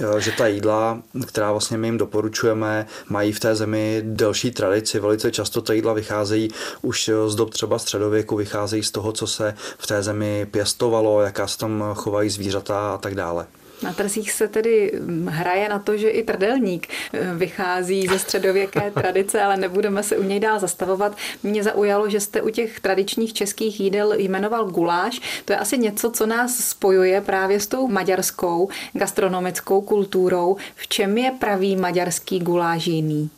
Eh, 0.00 0.20
že 0.20 0.32
ta 0.32 0.46
jídla, 0.46 1.02
která 1.26 1.50
vlastně 1.50 1.78
my 1.78 1.86
jim 1.86 1.98
doporučujeme, 1.98 2.86
mají 3.08 3.32
v 3.32 3.40
té 3.40 3.54
zemi 3.54 4.02
delší 4.04 4.50
tradici. 4.50 5.00
Velice 5.00 5.30
často 5.30 5.62
ta 5.62 5.72
jídla 5.72 5.92
vycházejí 5.92 6.50
už 6.82 7.10
z 7.26 7.34
dob 7.34 7.50
třeba 7.50 7.78
středověku, 7.78 8.36
vycházejí 8.36 8.82
z 8.82 8.90
toho, 8.90 9.12
co 9.12 9.26
se 9.26 9.54
v 9.78 9.86
té 9.86 10.02
zemi 10.02 10.46
pěstovalo, 10.50 11.22
jaká 11.22 11.46
se 11.46 11.58
tam 11.58 11.84
chovají 11.94 12.30
zvířata 12.30 12.94
a 12.94 12.98
tak 12.98 13.14
dále. 13.14 13.46
Na 13.82 13.92
trzích 13.92 14.32
se 14.32 14.48
tedy 14.48 14.92
hm, 14.94 15.26
hraje 15.26 15.68
na 15.68 15.78
to, 15.78 15.96
že 15.96 16.08
i 16.08 16.22
trdelník 16.22 16.88
eh, 17.12 17.34
vychází 17.34 18.06
ze 18.06 18.18
středověké 18.18 18.90
tradice, 18.94 19.42
ale 19.42 19.56
nebudeme 19.56 20.02
se 20.02 20.16
u 20.16 20.22
něj 20.22 20.40
dál 20.40 20.58
zastavovat. 20.58 21.16
Mě 21.42 21.62
zaujalo, 21.62 22.08
že 22.08 22.20
jste 22.20 22.42
u 22.42 22.48
těch 22.48 22.80
tradičních 22.80 23.32
českých 23.32 23.80
jídel 23.80 24.12
jmenoval 24.12 24.70
guláš. 24.70 25.42
To 25.44 25.52
je 25.52 25.56
asi 25.56 25.78
něco, 25.78 26.10
co 26.10 26.26
nás 26.26 26.56
spojuje 26.56 27.20
právě 27.20 27.60
s 27.60 27.66
tou 27.66 27.88
maďarskou 27.88 28.68
gastronomickou 28.92 29.80
kulturou. 29.80 30.56
V 30.76 30.88
čem 30.88 31.18
je 31.18 31.30
pravý 31.30 31.76
maďarský 31.76 32.40
guláš 32.40 32.86
jiný? 32.86 33.30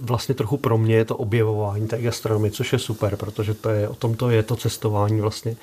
Vlastně 0.00 0.34
trochu 0.34 0.56
pro 0.56 0.78
mě 0.78 0.94
je 0.94 1.04
to 1.04 1.16
objevování 1.16 1.88
té 1.88 2.02
gastronomie, 2.02 2.50
což 2.50 2.72
je 2.72 2.78
super, 2.78 3.16
protože 3.16 3.54
to 3.54 3.68
je, 3.68 3.88
o 3.88 3.94
tom 3.94 4.14
to 4.14 4.30
je 4.30 4.42
to 4.42 4.56
cestování 4.56 5.20
vlastně. 5.20 5.56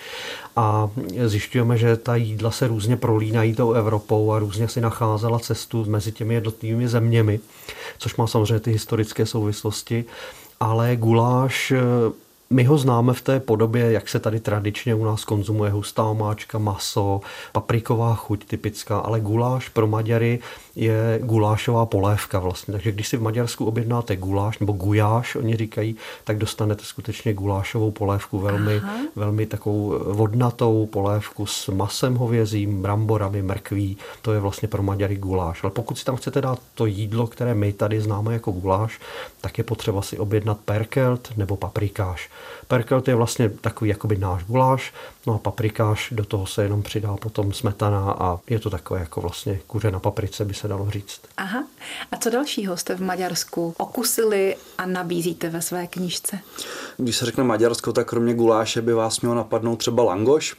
A 0.55 0.89
zjišťujeme, 1.25 1.77
že 1.77 1.97
ta 1.97 2.15
jídla 2.15 2.51
se 2.51 2.67
různě 2.67 2.97
prolínají 2.97 3.55
tou 3.55 3.73
Evropou 3.73 4.31
a 4.31 4.39
různě 4.39 4.67
si 4.67 4.81
nacházela 4.81 5.39
cestu 5.39 5.85
mezi 5.85 6.11
těmi 6.11 6.33
jednotlivými 6.33 6.87
zeměmi, 6.87 7.39
což 7.97 8.15
má 8.15 8.27
samozřejmě 8.27 8.59
ty 8.59 8.71
historické 8.71 9.25
souvislosti. 9.25 10.05
Ale 10.59 10.95
guláš 10.95 11.73
my 12.49 12.63
ho 12.63 12.77
známe 12.77 13.13
v 13.13 13.21
té 13.21 13.39
podobě, 13.39 13.91
jak 13.91 14.09
se 14.09 14.19
tady 14.19 14.39
tradičně 14.39 14.95
u 14.95 15.05
nás 15.05 15.25
konzumuje 15.25 15.71
hustá 15.71 16.03
omáčka, 16.03 16.57
maso, 16.57 17.21
papriková 17.51 18.15
chuť 18.15 18.45
typická, 18.45 18.97
ale 18.97 19.19
guláš 19.19 19.69
pro 19.69 19.87
Maďary 19.87 20.39
je 20.75 21.19
gulášová 21.23 21.85
polévka 21.85 22.39
vlastně. 22.39 22.71
Takže 22.71 22.91
když 22.91 23.07
si 23.07 23.17
v 23.17 23.21
Maďarsku 23.21 23.65
objednáte 23.65 24.15
guláš 24.15 24.59
nebo 24.59 24.73
gujáš, 24.73 25.35
oni 25.35 25.55
říkají, 25.55 25.95
tak 26.23 26.37
dostanete 26.37 26.83
skutečně 26.85 27.33
gulášovou 27.33 27.91
polévku, 27.91 28.39
velmi, 28.39 28.81
velmi 29.15 29.45
takovou 29.45 30.13
vodnatou 30.13 30.85
polévku 30.85 31.45
s 31.45 31.67
masem 31.67 32.15
hovězím, 32.15 32.81
bramborami, 32.81 33.41
mrkví. 33.41 33.97
To 34.21 34.33
je 34.33 34.39
vlastně 34.39 34.67
pro 34.67 34.83
Maďary 34.83 35.15
guláš. 35.15 35.63
Ale 35.63 35.71
pokud 35.71 35.97
si 35.97 36.05
tam 36.05 36.15
chcete 36.15 36.41
dát 36.41 36.59
to 36.75 36.85
jídlo, 36.85 37.27
které 37.27 37.55
my 37.55 37.73
tady 37.73 38.01
známe 38.01 38.33
jako 38.33 38.51
guláš, 38.51 38.99
tak 39.41 39.57
je 39.57 39.63
potřeba 39.63 40.01
si 40.01 40.17
objednat 40.17 40.57
perkelt 40.65 41.29
nebo 41.37 41.57
paprikáš. 41.57 42.29
Perkelt 42.67 43.07
je 43.07 43.15
vlastně 43.15 43.49
takový 43.49 43.89
jakoby 43.89 44.17
náš 44.17 44.43
guláš, 44.43 44.93
no 45.27 45.33
a 45.33 45.37
paprikáš, 45.37 46.09
do 46.11 46.25
toho 46.25 46.45
se 46.45 46.63
jenom 46.63 46.83
přidá 46.83 47.15
potom 47.17 47.53
smetana 47.53 48.11
a 48.11 48.39
je 48.49 48.59
to 48.59 48.69
takové 48.69 48.99
jako 48.99 49.21
vlastně 49.21 49.59
kuře 49.67 49.91
na 49.91 49.99
paprice, 49.99 50.45
by 50.45 50.53
se 50.53 50.67
dalo 50.67 50.91
říct. 50.91 51.21
Aha. 51.37 51.63
A 52.11 52.17
co 52.17 52.29
dalšího 52.29 52.77
jste 52.77 52.95
v 52.95 53.01
Maďarsku 53.01 53.75
okusili 53.77 54.55
a 54.77 54.85
nabízíte 54.85 55.49
ve 55.49 55.61
své 55.61 55.87
knižce? 55.87 56.39
Když 56.97 57.17
se 57.17 57.25
řekne 57.25 57.43
Maďarsko, 57.43 57.93
tak 57.93 58.07
kromě 58.07 58.33
guláše 58.33 58.81
by 58.81 58.93
vás 58.93 59.21
mělo 59.21 59.35
napadnout 59.35 59.75
třeba 59.75 60.03
langoš. 60.03 60.55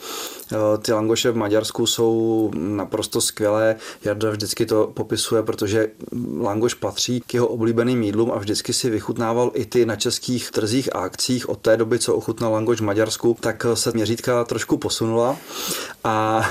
Eh, 0.52 0.78
ty 0.78 0.92
langoše 0.92 1.30
v 1.30 1.36
Maďarsku 1.36 1.86
jsou 1.86 2.50
naprosto 2.54 3.20
skvělé. 3.20 3.76
Jarda 4.04 4.30
vždycky 4.30 4.66
to 4.66 4.86
popisuje, 4.86 5.42
protože 5.42 5.88
langoš 6.40 6.74
patří 6.74 7.20
k 7.20 7.34
jeho 7.34 7.46
oblíbeným 7.46 8.02
jídlům 8.02 8.32
a 8.32 8.38
vždycky 8.38 8.72
si 8.72 8.90
vychutnával 8.90 9.50
i 9.54 9.64
ty 9.64 9.86
na 9.86 9.96
českých 9.96 10.50
trzích 10.50 10.96
a 10.96 10.98
akcích 10.98 11.48
od 11.48 11.60
té 11.66 11.76
doby, 11.76 11.98
co 11.98 12.14
ochutnal 12.14 12.52
langoš 12.52 12.80
v 12.80 12.84
Maďarsku, 12.84 13.36
tak 13.40 13.66
se 13.74 13.90
měřítka 13.94 14.44
trošku 14.44 14.76
posunula 14.78 15.36
a 16.04 16.46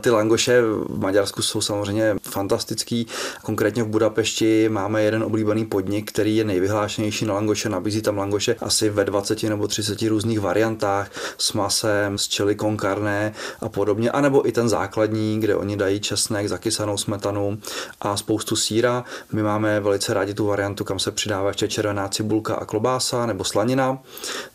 ty 0.00 0.10
langoše 0.10 0.62
v 0.62 0.98
Maďarsku 0.98 1.42
jsou 1.42 1.60
samozřejmě 1.60 2.16
fantastický. 2.22 3.06
Konkrétně 3.42 3.82
v 3.82 3.86
Budapešti 3.86 4.68
máme 4.68 5.02
jeden 5.02 5.22
oblíbený 5.22 5.66
podnik, 5.66 6.12
který 6.12 6.36
je 6.36 6.44
nejvyhlášenější 6.44 7.24
na 7.24 7.34
langoše. 7.34 7.68
Nabízí 7.68 8.02
tam 8.02 8.18
langoše 8.18 8.56
asi 8.60 8.90
ve 8.90 9.04
20 9.04 9.42
nebo 9.42 9.68
30 9.68 10.02
různých 10.02 10.40
variantách 10.40 11.10
s 11.38 11.52
masem, 11.52 12.18
s 12.18 12.28
čili 12.28 12.56
con 12.56 12.78
carne 12.78 13.32
a 13.60 13.68
podobně. 13.68 14.10
A 14.10 14.20
nebo 14.20 14.48
i 14.48 14.52
ten 14.52 14.68
základní, 14.68 15.40
kde 15.40 15.56
oni 15.56 15.76
dají 15.76 16.00
česnek, 16.00 16.48
zakysanou 16.48 16.96
smetanu 16.96 17.58
a 18.00 18.16
spoustu 18.16 18.56
síra. 18.56 19.04
My 19.32 19.42
máme 19.42 19.80
velice 19.80 20.14
rádi 20.14 20.34
tu 20.34 20.46
variantu, 20.46 20.84
kam 20.84 20.98
se 20.98 21.10
přidává 21.10 21.48
ještě 21.48 21.68
červená 21.68 22.08
cibulka 22.08 22.54
a 22.54 22.64
klobása 22.64 23.26
nebo 23.26 23.44
slanina. 23.44 23.98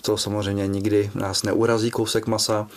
To 0.01 0.17
samozřejmě 0.17 0.67
nikdy 0.67 1.11
nás 1.15 1.43
neurazí 1.43 1.91
kousek 1.91 2.27
masa. 2.27 2.67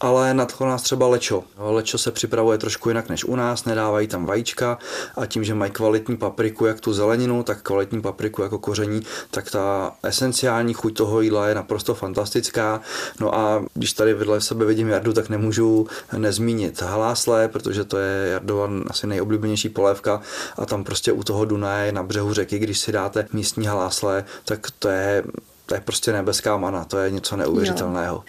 Ale 0.00 0.34
na 0.34 0.46
to 0.46 0.66
nás 0.66 0.82
třeba 0.82 1.06
lečo 1.06 1.35
Lečo 1.58 1.98
se 1.98 2.10
připravuje 2.10 2.58
trošku 2.58 2.88
jinak 2.88 3.08
než 3.08 3.24
u 3.24 3.36
nás, 3.36 3.64
nedávají 3.64 4.08
tam 4.08 4.26
vajíčka 4.26 4.78
a 5.16 5.26
tím, 5.26 5.44
že 5.44 5.54
mají 5.54 5.70
kvalitní 5.70 6.16
papriku, 6.16 6.66
jak 6.66 6.80
tu 6.80 6.92
zeleninu, 6.92 7.42
tak 7.42 7.62
kvalitní 7.62 8.02
papriku 8.02 8.42
jako 8.42 8.58
koření, 8.58 9.02
tak 9.30 9.50
ta 9.50 9.92
esenciální 10.02 10.74
chuť 10.74 10.96
toho 10.96 11.20
jídla 11.20 11.48
je 11.48 11.54
naprosto 11.54 11.94
fantastická. 11.94 12.80
No 13.20 13.34
a 13.34 13.64
když 13.74 13.92
tady 13.92 14.14
vedle 14.14 14.40
sebe 14.40 14.64
vidím 14.64 14.88
Jardu, 14.88 15.12
tak 15.12 15.28
nemůžu 15.28 15.86
nezmínit 16.16 16.82
halásle, 16.82 17.48
protože 17.48 17.84
to 17.84 17.98
je 17.98 18.28
Jardova 18.30 18.70
asi 18.90 19.06
nejoblíbenější 19.06 19.68
polévka 19.68 20.20
a 20.56 20.66
tam 20.66 20.84
prostě 20.84 21.12
u 21.12 21.22
toho 21.22 21.44
Dunaje 21.44 21.92
na 21.92 22.02
břehu 22.02 22.32
řeky, 22.32 22.58
když 22.58 22.78
si 22.78 22.92
dáte 22.92 23.26
místní 23.32 23.66
halásle, 23.66 24.24
tak 24.44 24.70
to 24.78 24.88
je 24.88 25.24
to 25.66 25.74
je 25.74 25.80
prostě 25.80 26.12
nebeská 26.12 26.56
mana, 26.56 26.84
to 26.84 26.98
je 26.98 27.10
něco 27.10 27.36
neuvěřitelného. 27.36 28.14
Jo. 28.14 28.24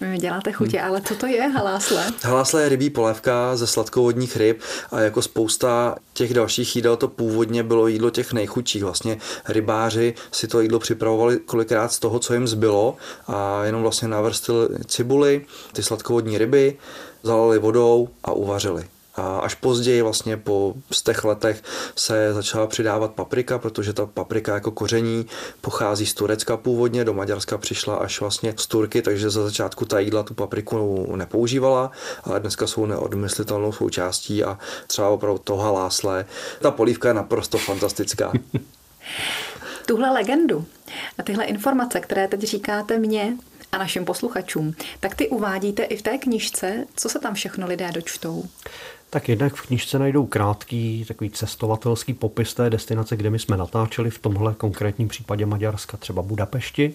Vy 0.00 0.18
děláte 0.18 0.52
chutě, 0.52 0.78
hmm. 0.78 0.88
ale 0.88 1.00
co 1.00 1.14
to 1.14 1.26
je 1.26 1.48
halásle? 1.48 2.04
Halásle 2.22 2.62
je 2.62 2.68
rybí 2.68 2.90
polévka 2.90 3.56
ze 3.56 3.66
sladkovodních 3.66 4.36
ryb 4.36 4.60
a 4.90 5.00
jako 5.00 5.22
spousta 5.22 5.96
těch 6.12 6.34
dalších 6.34 6.76
jídel 6.76 6.96
to 6.96 7.08
původně 7.08 7.62
bylo 7.62 7.86
jídlo 7.86 8.10
těch 8.10 8.32
nejchutších. 8.32 8.84
Vlastně 8.84 9.18
rybáři 9.48 10.14
si 10.32 10.48
to 10.48 10.60
jídlo 10.60 10.78
připravovali 10.78 11.38
kolikrát 11.38 11.92
z 11.92 11.98
toho, 11.98 12.18
co 12.18 12.34
jim 12.34 12.48
zbylo 12.48 12.96
a 13.26 13.64
jenom 13.64 13.82
vlastně 13.82 14.08
navrstili 14.08 14.68
cibuli, 14.86 15.46
ty 15.72 15.82
sladkovodní 15.82 16.38
ryby, 16.38 16.76
zalili 17.22 17.58
vodou 17.58 18.08
a 18.24 18.32
uvařili. 18.32 18.84
A 19.14 19.38
až 19.38 19.54
později, 19.54 20.02
vlastně 20.02 20.36
po 20.36 20.74
stech 20.90 21.24
letech, 21.24 21.62
se 21.96 22.34
začala 22.34 22.66
přidávat 22.66 23.12
paprika, 23.12 23.58
protože 23.58 23.92
ta 23.92 24.06
paprika 24.06 24.54
jako 24.54 24.70
koření 24.70 25.26
pochází 25.60 26.06
z 26.06 26.14
Turecka 26.14 26.56
původně, 26.56 27.04
do 27.04 27.14
Maďarska 27.14 27.58
přišla 27.58 27.94
až 27.94 28.20
vlastně 28.20 28.54
z 28.56 28.66
Turky, 28.66 29.02
takže 29.02 29.30
za 29.30 29.42
začátku 29.42 29.84
ta 29.84 29.98
jídla 29.98 30.22
tu 30.22 30.34
papriku 30.34 31.06
nepoužívala, 31.16 31.90
ale 32.24 32.40
dneska 32.40 32.66
jsou 32.66 32.86
neodmyslitelnou 32.86 33.72
součástí 33.72 34.44
a 34.44 34.58
třeba 34.86 35.08
opravdu 35.08 35.38
toha 35.38 35.70
lásle. 35.70 36.24
Ta 36.60 36.70
polívka 36.70 37.08
je 37.08 37.14
naprosto 37.14 37.58
fantastická. 37.58 38.32
Tuhle 39.86 40.10
legendu 40.10 40.64
a 41.18 41.22
tyhle 41.22 41.44
informace, 41.44 42.00
které 42.00 42.28
teď 42.28 42.40
říkáte 42.40 42.98
mně, 42.98 43.36
a 43.72 43.78
našim 43.78 44.04
posluchačům, 44.04 44.74
tak 45.00 45.14
ty 45.14 45.28
uvádíte 45.28 45.82
i 45.82 45.96
v 45.96 46.02
té 46.02 46.18
knižce, 46.18 46.84
co 46.96 47.08
se 47.08 47.18
tam 47.18 47.34
všechno 47.34 47.66
lidé 47.66 47.92
dočtou. 47.92 48.44
Tak 49.14 49.28
jednak 49.28 49.54
v 49.54 49.66
knižce 49.66 49.98
najdou 49.98 50.26
krátký 50.26 51.04
takový 51.08 51.30
cestovatelský 51.30 52.14
popis 52.14 52.54
té 52.54 52.70
destinace, 52.70 53.16
kde 53.16 53.30
my 53.30 53.38
jsme 53.38 53.56
natáčeli 53.56 54.10
v 54.10 54.18
tomhle 54.18 54.54
konkrétním 54.54 55.08
případě 55.08 55.46
Maďarska, 55.46 55.96
třeba 55.96 56.22
Budapešti 56.22 56.94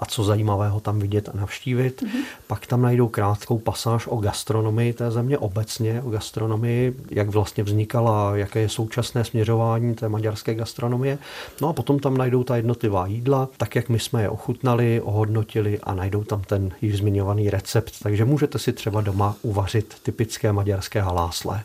a 0.00 0.06
co 0.06 0.24
zajímavého 0.24 0.80
tam 0.80 0.98
vidět 0.98 1.28
a 1.28 1.36
navštívit. 1.36 2.02
Mm-hmm. 2.02 2.22
Pak 2.46 2.66
tam 2.66 2.82
najdou 2.82 3.08
krátkou 3.08 3.58
pasáž 3.58 4.06
o 4.06 4.16
gastronomii 4.16 4.92
té 4.92 5.10
země 5.10 5.38
obecně, 5.38 6.02
o 6.02 6.10
gastronomii, 6.10 6.96
jak 7.10 7.28
vlastně 7.28 7.64
vznikala, 7.64 8.36
jaké 8.36 8.60
je 8.60 8.68
současné 8.68 9.24
směřování 9.24 9.94
té 9.94 10.08
maďarské 10.08 10.54
gastronomie. 10.54 11.18
No 11.60 11.68
a 11.68 11.72
potom 11.72 11.98
tam 11.98 12.16
najdou 12.16 12.44
ta 12.44 12.56
jednotlivá 12.56 13.06
jídla, 13.06 13.48
tak 13.56 13.76
jak 13.76 13.88
my 13.88 13.98
jsme 13.98 14.22
je 14.22 14.28
ochutnali, 14.28 15.00
ohodnotili 15.00 15.78
a 15.82 15.94
najdou 15.94 16.24
tam 16.24 16.42
ten 16.42 16.70
již 16.82 16.98
zmiňovaný 16.98 17.50
recept. 17.50 17.94
Takže 18.02 18.24
můžete 18.24 18.58
si 18.58 18.72
třeba 18.72 19.00
doma 19.00 19.36
uvařit 19.42 19.94
typické 20.02 20.52
maďarské 20.52 21.00
halásle. 21.00 21.57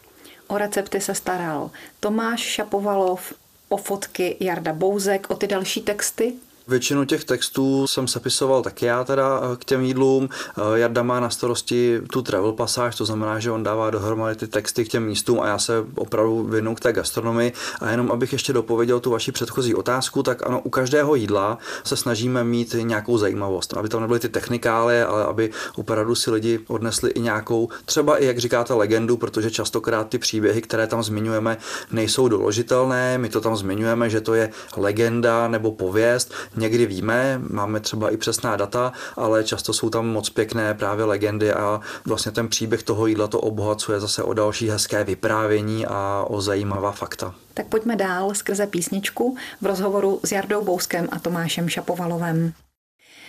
O 0.48 0.58
recepty 0.58 1.02
se 1.02 1.16
staral 1.16 1.72
Tomáš 2.00 2.40
Šapovalov, 2.40 3.34
o 3.70 3.78
fotky 3.78 4.38
Jarda 4.40 4.74
Bouzek, 4.74 5.30
o 5.30 5.36
ty 5.36 5.48
další 5.48 5.82
texty 5.82 6.34
Většinu 6.68 7.06
těch 7.06 7.24
textů 7.24 7.88
jsem 7.88 8.08
sepisoval 8.08 8.62
taky 8.62 8.86
já 8.86 9.04
teda 9.04 9.42
eh, 9.44 9.56
k 9.56 9.66
těm 9.66 9.82
jídlům. 9.82 10.30
Eh, 10.32 10.80
Jarda 10.80 11.04
má 11.04 11.20
na 11.20 11.30
starosti 11.30 12.02
tu 12.12 12.22
travel 12.22 12.52
pasáž, 12.52 12.96
to 12.96 13.06
znamená, 13.06 13.40
že 13.40 13.52
on 13.52 13.64
dává 13.64 13.90
dohromady 13.90 14.36
ty 14.36 14.48
texty 14.48 14.86
k 14.86 14.88
těm 14.88 15.06
místům 15.06 15.40
a 15.40 15.48
já 15.48 15.58
se 15.58 15.74
opravdu 15.96 16.44
věnu 16.44 16.76
k 16.76 16.80
té 16.80 16.94
gastronomii. 16.94 17.54
A 17.80 17.90
jenom 17.90 18.12
abych 18.12 18.34
ještě 18.34 18.54
dopověděl 18.54 19.00
tu 19.00 19.12
vaši 19.12 19.32
předchozí 19.32 19.76
otázku, 19.76 20.24
tak 20.24 20.48
ano, 20.48 20.62
u 20.64 20.70
každého 20.70 21.16
jídla 21.16 21.58
se 21.84 21.98
snažíme 21.98 22.44
mít 22.44 22.76
nějakou 22.82 23.18
zajímavost, 23.18 23.74
aby 23.78 23.90
tam 23.90 24.02
nebyly 24.02 24.20
ty 24.20 24.30
technikály, 24.30 25.02
ale 25.02 25.26
aby 25.26 25.52
opravdu 25.76 26.16
si 26.16 26.32
lidi 26.32 26.60
odnesli 26.68 27.12
i 27.12 27.20
nějakou, 27.20 27.70
třeba 27.86 28.18
i 28.18 28.26
jak 28.26 28.38
říkáte, 28.38 28.74
legendu, 28.74 29.18
protože 29.18 29.52
častokrát 29.52 30.10
ty 30.10 30.18
příběhy, 30.18 30.62
které 30.62 30.88
tam 30.88 31.04
zmiňujeme, 31.04 31.58
nejsou 31.92 32.28
doložitelné. 32.28 33.18
My 33.18 33.30
to 33.30 33.42
tam 33.42 33.56
zmiňujeme, 33.56 34.10
že 34.10 34.22
to 34.22 34.34
je 34.34 34.50
legenda 34.78 35.48
nebo 35.48 35.72
pověst 35.72 36.34
Někdy 36.56 36.86
víme, 36.86 37.42
máme 37.50 37.80
třeba 37.80 38.10
i 38.10 38.18
přesná 38.18 38.56
data, 38.56 38.94
ale 39.16 39.44
často 39.44 39.74
jsou 39.74 39.90
tam 39.90 40.08
moc 40.08 40.30
pěkné 40.30 40.74
právě 40.74 41.06
legendy 41.06 41.54
a 41.54 41.82
vlastně 42.06 42.32
ten 42.32 42.48
příběh 42.48 42.84
toho 42.84 43.08
jídla 43.08 43.28
to 43.28 43.40
obohacuje 43.40 44.00
zase 44.00 44.24
o 44.24 44.34
další 44.34 44.70
hezké 44.70 45.04
vyprávění 45.04 45.86
a 45.86 46.26
o 46.28 46.42
zajímavá 46.42 46.92
fakta. 46.92 47.36
Tak 47.54 47.68
pojďme 47.68 47.96
dál 47.96 48.34
skrze 48.34 48.68
písničku 48.68 49.38
v 49.62 49.66
rozhovoru 49.66 50.20
s 50.24 50.32
Jardou 50.32 50.64
Bouskem 50.64 51.08
a 51.12 51.20
Tomášem 51.20 51.70
Šapovalovem. 51.70 52.54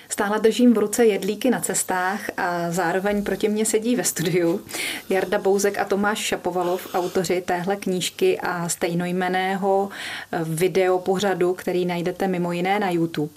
Stále 0.08 0.40
držím 0.40 0.74
v 0.74 0.78
ruce 0.78 1.06
jedlíky 1.06 1.50
na 1.50 1.60
cestách 1.60 2.20
a 2.36 2.70
zároveň 2.70 3.24
proti 3.24 3.48
mně 3.48 3.64
sedí 3.64 3.96
ve 3.96 4.04
studiu 4.04 4.60
Jarda 5.08 5.38
Bouzek 5.38 5.78
a 5.78 5.84
Tomáš 5.84 6.18
Šapovalov, 6.18 6.94
autoři 6.94 7.42
téhle 7.46 7.76
knížky 7.76 8.40
a 8.40 8.68
stejnojmeného 8.68 9.88
videopořadu, 10.44 11.54
který 11.54 11.86
najdete 11.86 12.28
mimo 12.28 12.52
jiné 12.52 12.78
na 12.78 12.90
YouTube. 12.90 13.32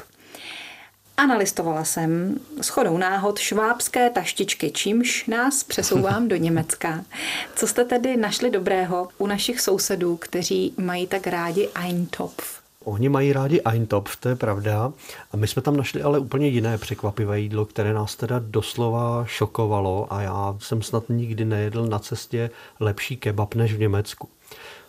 Analistovala 1.18 1.84
jsem 1.84 2.39
shodou 2.62 2.98
náhod 2.98 3.39
švábské 3.39 4.10
taštičky, 4.10 4.72
čímž 4.72 5.25
nás 5.25 5.63
přesouvám 5.63 6.27
do 6.27 6.36
Německa. 6.36 7.06
Co 7.56 7.68
jste 7.68 7.86
tedy 7.86 8.18
našli 8.18 8.50
dobrého 8.50 9.10
u 9.18 9.27
našich 9.27 9.62
sousedů, 9.62 10.18
kteří 10.18 10.74
mají 10.77 11.08
tak 11.08 11.27
rádi 11.27 11.70
Eintopf? 11.75 12.57
Oni 12.88 13.10
mají 13.10 13.34
rádi 13.34 13.62
Eintopf, 13.65 14.15
to 14.15 14.29
je 14.29 14.36
pravda. 14.36 14.94
A 15.32 15.38
my 15.38 15.48
jsme 15.48 15.62
tam 15.62 15.77
našli 15.77 16.01
ale 16.01 16.20
úplně 16.20 16.48
jiné 16.48 16.77
překvapivé 16.77 17.39
jídlo, 17.39 17.65
které 17.65 17.94
nás 17.94 18.15
teda 18.15 18.39
doslova 18.39 19.25
šokovalo 19.25 20.13
a 20.13 20.22
já 20.22 20.56
jsem 20.60 20.82
snad 20.82 21.03
nikdy 21.10 21.46
nejedl 21.46 21.86
na 21.86 22.00
cestě 22.00 22.50
lepší 22.79 23.17
kebab 23.17 23.56
než 23.56 23.74
v 23.74 23.79
Německu. 23.79 24.29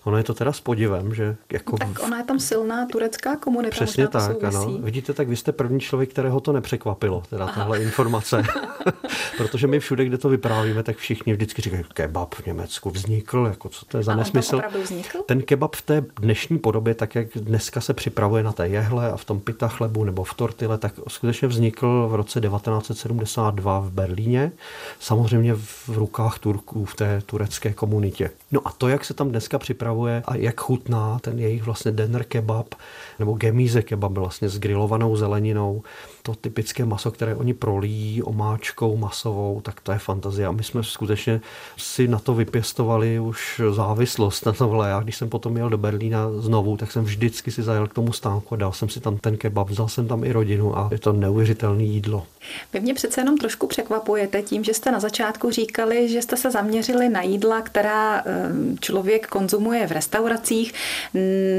Ono 0.04 0.16
je 0.16 0.24
to 0.24 0.34
teda 0.34 0.52
s 0.52 0.60
podivem, 0.60 1.14
že 1.14 1.36
jako... 1.52 1.76
Tak 1.76 2.02
ona 2.04 2.18
je 2.18 2.24
tam 2.24 2.38
silná 2.38 2.86
turecká 2.86 3.36
komunita. 3.36 3.70
Přesně 3.70 4.08
tak, 4.08 4.44
ano. 4.44 4.78
Vidíte, 4.80 5.12
tak 5.12 5.28
vy 5.28 5.36
jste 5.36 5.52
první 5.52 5.80
člověk, 5.80 6.10
kterého 6.10 6.40
to 6.40 6.52
nepřekvapilo, 6.52 7.22
teda 7.30 7.44
Aha. 7.44 7.54
tahle 7.54 7.82
informace. 7.82 8.42
Protože 9.36 9.66
my 9.66 9.80
všude, 9.80 10.04
kde 10.04 10.18
to 10.18 10.28
vyprávíme, 10.28 10.82
tak 10.82 10.96
všichni 10.96 11.32
vždycky 11.32 11.62
říkají, 11.62 11.84
kebab 11.94 12.34
v 12.34 12.46
Německu 12.46 12.90
vznikl, 12.90 13.46
jako 13.48 13.68
co 13.68 13.84
to 13.84 13.96
je 13.96 14.02
za 14.02 14.12
A 14.12 14.16
nesmysl. 14.16 14.60
Ten 15.26 15.42
kebab 15.42 15.76
v 15.76 15.82
té 15.82 16.04
dnešní 16.20 16.58
podobě, 16.58 16.94
tak 16.94 17.14
jak 17.14 17.26
dneska 17.34 17.80
se 17.80 17.94
připravuje 17.94 18.42
na 18.42 18.52
té 18.52 18.68
jehle 18.68 19.12
a 19.12 19.16
v 19.16 19.24
tom 19.24 19.40
pita 19.40 19.68
chlebu 19.68 20.04
nebo 20.04 20.24
v 20.24 20.34
tortile, 20.34 20.78
tak 20.78 20.92
skutečně 21.08 21.48
vznikl 21.48 22.08
v 22.08 22.14
roce 22.14 22.40
1972 22.40 23.80
v 23.80 23.90
Berlíně, 23.90 24.52
samozřejmě 25.00 25.54
v 25.54 25.88
rukách 25.88 26.38
Turků 26.38 26.84
v 26.84 26.94
té 26.94 27.22
turecké 27.26 27.72
komunitě. 27.72 28.30
No 28.52 28.60
a 28.64 28.72
to, 28.72 28.88
jak 28.88 29.04
se 29.04 29.14
tam 29.14 29.28
dneska 29.28 29.58
připravuje 29.58 29.87
připravuje 29.88 30.22
a 30.26 30.36
jak 30.36 30.60
chutná 30.60 31.18
ten 31.18 31.38
jejich 31.38 31.62
vlastně 31.62 31.92
denner 31.92 32.24
kebab 32.24 32.74
nebo 33.18 33.32
gemíze 33.32 33.82
kebab 33.82 34.12
vlastně 34.12 34.48
s 34.48 34.58
grilovanou 34.58 35.16
zeleninou. 35.16 35.82
To 36.28 36.34
typické 36.34 36.84
maso, 36.84 37.10
které 37.10 37.34
oni 37.34 37.54
prolíjí 37.54 38.22
omáčkou 38.22 38.96
masovou, 38.96 39.60
tak 39.60 39.80
to 39.80 39.92
je 39.92 39.98
fantazie. 39.98 40.46
A 40.46 40.52
my 40.52 40.62
jsme 40.62 40.84
skutečně 40.84 41.40
si 41.76 42.08
na 42.08 42.18
to 42.18 42.34
vypěstovali 42.34 43.18
už 43.18 43.60
závislost 43.70 44.46
na 44.46 44.52
tohle. 44.52 44.88
Já 44.88 45.00
když 45.00 45.16
jsem 45.16 45.28
potom 45.28 45.56
jel 45.56 45.70
do 45.70 45.78
Berlína 45.78 46.32
znovu, 46.32 46.76
tak 46.76 46.92
jsem 46.92 47.04
vždycky 47.04 47.50
si 47.50 47.62
zajel 47.62 47.86
k 47.86 47.94
tomu 47.94 48.12
stánku 48.12 48.54
a 48.54 48.56
dal 48.56 48.72
jsem 48.72 48.88
si 48.88 49.00
tam 49.00 49.18
ten 49.18 49.36
kebab, 49.36 49.70
vzal 49.70 49.88
jsem 49.88 50.08
tam 50.08 50.24
i 50.24 50.32
rodinu 50.32 50.78
a 50.78 50.88
je 50.92 50.98
to 50.98 51.12
neuvěřitelné 51.12 51.82
jídlo. 51.82 52.26
Vy 52.72 52.80
mě 52.80 52.94
přece 52.94 53.20
jenom 53.20 53.38
trošku 53.38 53.66
překvapujete 53.66 54.42
tím, 54.42 54.64
že 54.64 54.74
jste 54.74 54.92
na 54.92 55.00
začátku 55.00 55.50
říkali, 55.50 56.08
že 56.08 56.22
jste 56.22 56.36
se 56.36 56.50
zaměřili 56.50 57.08
na 57.08 57.22
jídla, 57.22 57.60
která 57.60 58.18
eh, 58.18 58.24
člověk 58.80 59.26
konzumuje 59.26 59.86
v 59.86 59.92
restauracích. 59.92 60.74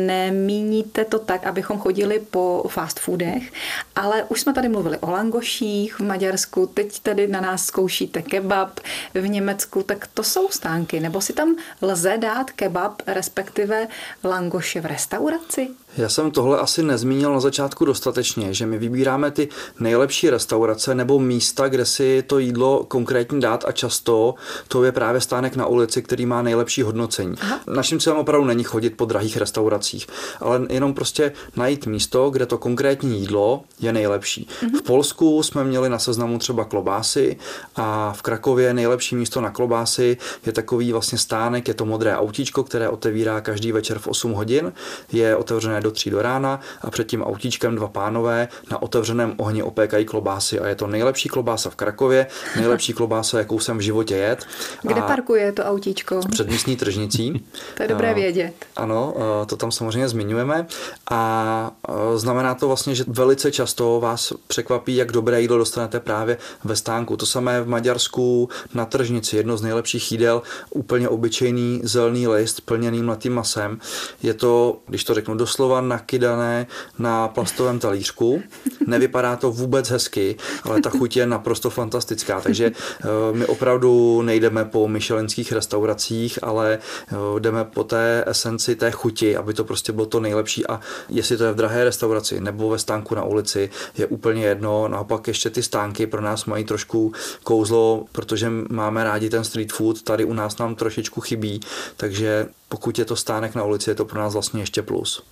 Nemíníte 0.05 1.05
to 1.05 1.19
tak, 1.19 1.47
abychom 1.47 1.79
chodili 1.79 2.19
po 2.31 2.65
fast 2.67 2.99
foodech, 2.99 3.51
ale 3.95 4.23
už 4.23 4.41
jsme 4.41 4.53
tady 4.59 4.69
mluvili 4.69 4.97
o 4.97 5.11
langoších 5.11 5.99
v 5.99 6.03
Maďarsku, 6.03 6.67
teď 6.67 6.99
tady 6.99 7.27
na 7.27 7.41
nás 7.41 7.65
zkoušíte 7.65 8.21
kebab 8.21 8.79
v 9.13 9.27
Německu, 9.27 9.83
tak 9.83 10.07
to 10.07 10.23
jsou 10.23 10.49
stánky, 10.49 10.99
nebo 10.99 11.21
si 11.21 11.33
tam 11.33 11.55
lze 11.81 12.17
dát 12.17 12.51
kebab, 12.51 13.01
respektive 13.07 13.87
langoše 14.23 14.81
v 14.81 14.85
restauraci? 14.85 15.69
Já 15.97 16.09
jsem 16.09 16.31
tohle 16.31 16.59
asi 16.59 16.83
nezmínil 16.83 17.33
na 17.33 17.39
začátku 17.39 17.85
dostatečně, 17.85 18.53
že 18.53 18.65
my 18.65 18.77
vybíráme 18.77 19.31
ty 19.31 19.49
nejlepší 19.79 20.29
restaurace 20.29 20.95
nebo 20.95 21.19
místa, 21.19 21.67
kde 21.67 21.85
si 21.85 22.23
to 22.27 22.39
jídlo 22.39 22.85
konkrétně 22.87 23.39
dát 23.39 23.65
a 23.67 23.71
často 23.71 24.35
to 24.67 24.83
je 24.83 24.91
právě 24.91 25.21
stánek 25.21 25.55
na 25.55 25.65
ulici, 25.65 26.01
který 26.01 26.25
má 26.25 26.41
nejlepší 26.41 26.81
hodnocení. 26.81 27.35
Aha. 27.41 27.59
Naším 27.67 27.99
cílem 27.99 28.19
opravdu 28.19 28.47
není 28.47 28.63
chodit 28.63 28.89
po 28.89 29.05
drahých 29.05 29.37
restauracích, 29.37 30.07
ale 30.39 30.61
jenom 30.69 30.93
prostě 30.93 31.31
najít 31.55 31.85
místo, 31.85 32.29
kde 32.29 32.45
to 32.45 32.57
konkrétní 32.57 33.19
jídlo 33.19 33.63
je 33.79 33.93
nejlepší. 33.93 34.47
Mhm. 34.61 34.77
V 34.77 34.81
Polsku 34.81 35.43
jsme 35.43 35.63
měli 35.63 35.89
na 35.89 35.99
seznamu 35.99 36.39
třeba 36.39 36.65
klobásy 36.65 37.37
a 37.75 38.13
v 38.13 38.21
Krakově 38.21 38.73
nejlepší 38.73 39.15
místo 39.15 39.41
na 39.41 39.51
klobásy 39.51 40.17
je 40.45 40.51
takový 40.51 40.91
vlastně 40.91 41.17
stánek, 41.17 41.67
je 41.67 41.73
to 41.73 41.85
modré 41.85 42.17
autíčko, 42.17 42.63
které 42.63 42.89
otevírá 42.89 43.41
každý 43.41 43.71
večer 43.71 43.99
v 43.99 44.07
8 44.07 44.31
hodin, 44.31 44.73
je 45.11 45.35
otevřené 45.35 45.78
do 45.81 45.91
3 45.91 46.09
do 46.09 46.21
rána 46.21 46.59
a 46.81 46.89
před 46.89 47.07
tím 47.07 47.23
autíčkem 47.23 47.75
dva 47.75 47.87
pánové 47.87 48.47
na 48.71 48.81
otevřeném 48.81 49.33
ohni 49.37 49.63
opékají 49.63 50.05
klobásy 50.05 50.59
a 50.59 50.67
je 50.67 50.75
to 50.75 50.87
nejlepší 50.87 51.29
klobása 51.29 51.69
v 51.69 51.75
Krakově, 51.75 52.27
nejlepší 52.55 52.93
klobása, 52.93 53.39
jakou 53.39 53.59
jsem 53.59 53.77
v 53.77 53.81
životě 53.81 54.15
jet. 54.15 54.45
Kde 54.81 55.01
a 55.01 55.07
parkuje 55.07 55.51
to 55.51 55.63
autíčko? 55.63 56.19
Před 56.31 56.49
místní 56.49 56.75
tržnicí. 56.75 57.45
to 57.77 57.83
je 57.83 57.89
dobré 57.89 58.13
vědět. 58.13 58.53
Ano, 58.75 59.13
to 59.45 59.55
tam 59.55 59.71
samozřejmě 59.71 60.09
zmiňujeme 60.09 60.67
a 61.11 61.71
znamená 62.15 62.55
to 62.55 62.67
vlastně, 62.67 62.95
že 62.95 63.03
velice 63.07 63.51
často 63.51 63.99
vás 63.99 64.33
překvapí, 64.47 64.95
jak 64.95 65.11
dobré 65.11 65.41
jídlo 65.41 65.57
dostanete 65.57 65.99
právě 65.99 66.37
ve 66.63 66.75
stánku. 66.75 67.17
To 67.17 67.25
samé 67.25 67.61
v 67.61 67.67
Maďarsku 67.67 68.49
na 68.73 68.85
tržnici, 68.85 69.37
jedno 69.37 69.57
z 69.57 69.61
nejlepších 69.61 70.11
jídel, 70.11 70.41
úplně 70.69 71.09
obyčejný 71.09 71.81
zelený 71.83 72.27
list 72.27 72.61
plněný 72.61 73.03
mletým 73.03 73.33
masem. 73.33 73.79
Je 74.23 74.33
to, 74.33 74.77
když 74.87 75.03
to 75.03 75.13
řeknu 75.13 75.35
doslova, 75.35 75.68
nakydané 75.81 76.67
na 76.99 77.27
plastovém 77.27 77.79
talířku. 77.79 78.43
Nevypadá 78.87 79.35
to 79.35 79.51
vůbec 79.51 79.89
hezky, 79.89 80.35
ale 80.63 80.81
ta 80.81 80.89
chuť 80.89 81.17
je 81.17 81.25
naprosto 81.25 81.69
fantastická. 81.69 82.41
Takže 82.41 82.71
eh, 82.71 83.07
my 83.31 83.45
opravdu 83.45 84.21
nejdeme 84.21 84.65
po 84.65 84.87
myšelinských 84.87 85.51
restauracích, 85.51 86.39
ale 86.41 86.77
eh, 86.77 87.39
jdeme 87.39 87.65
po 87.65 87.83
té 87.83 88.23
esenci 88.27 88.75
té 88.75 88.91
chuti, 88.91 89.37
aby 89.37 89.53
to 89.53 89.63
prostě 89.63 89.91
bylo 89.91 90.05
to 90.05 90.19
nejlepší. 90.19 90.67
A 90.67 90.79
jestli 91.09 91.37
to 91.37 91.43
je 91.43 91.51
v 91.51 91.55
drahé 91.55 91.83
restauraci 91.83 92.41
nebo 92.41 92.69
ve 92.69 92.79
stánku 92.79 93.15
na 93.15 93.23
ulici, 93.23 93.69
je 93.97 94.05
úplně 94.05 94.45
jedno. 94.45 94.87
Naopak 94.87 95.27
ještě 95.27 95.49
ty 95.49 95.63
stánky 95.63 96.07
pro 96.07 96.21
nás 96.21 96.45
mají 96.45 96.63
trošku 96.63 97.13
kouzlo, 97.43 98.05
protože 98.11 98.49
máme 98.69 99.03
rádi 99.03 99.29
ten 99.29 99.43
street 99.43 99.73
food, 99.73 100.01
tady 100.01 100.25
u 100.25 100.33
nás 100.33 100.57
nám 100.57 100.75
trošičku 100.75 101.21
chybí, 101.21 101.59
takže 101.97 102.47
pokud 102.69 102.99
je 102.99 103.05
to 103.05 103.15
stánek 103.15 103.55
na 103.55 103.63
ulici, 103.63 103.89
je 103.89 103.95
to 103.95 104.05
pro 104.05 104.19
nás 104.19 104.33
vlastně 104.33 104.61
ještě 104.61 104.81
plus. 104.81 105.23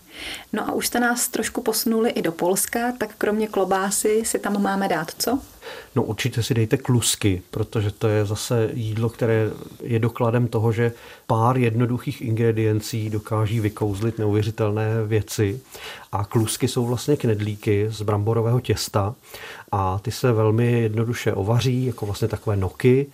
No 0.53 0.69
a 0.69 0.71
už 0.71 0.87
jste 0.87 0.99
nás 0.99 1.27
trošku 1.27 1.61
posunuli 1.61 2.09
i 2.09 2.21
do 2.21 2.31
Polska, 2.31 2.91
tak 2.97 3.15
kromě 3.17 3.47
klobásy 3.47 4.21
si 4.25 4.39
tam 4.39 4.61
máme 4.61 4.87
dát 4.87 5.11
co? 5.17 5.39
No 5.95 6.03
určitě 6.03 6.43
si 6.43 6.53
dejte 6.53 6.77
klusky, 6.77 7.41
protože 7.51 7.91
to 7.91 8.07
je 8.07 8.25
zase 8.25 8.69
jídlo, 8.73 9.09
které 9.09 9.49
je 9.83 9.99
dokladem 9.99 10.47
toho, 10.47 10.71
že 10.71 10.91
pár 11.27 11.57
jednoduchých 11.57 12.21
ingrediencí 12.21 13.09
dokáží 13.09 13.59
vykouzlit 13.59 14.17
neuvěřitelné 14.17 15.03
věci. 15.05 15.61
A 16.11 16.25
klusky 16.25 16.67
jsou 16.67 16.85
vlastně 16.85 17.17
knedlíky 17.17 17.87
z 17.89 18.01
bramborového 18.01 18.59
těsta 18.59 19.15
a 19.71 19.99
ty 19.99 20.11
se 20.11 20.31
velmi 20.31 20.81
jednoduše 20.81 21.33
ovaří, 21.33 21.85
jako 21.85 22.05
vlastně 22.05 22.27
takové 22.27 22.57
noky. 22.57 23.07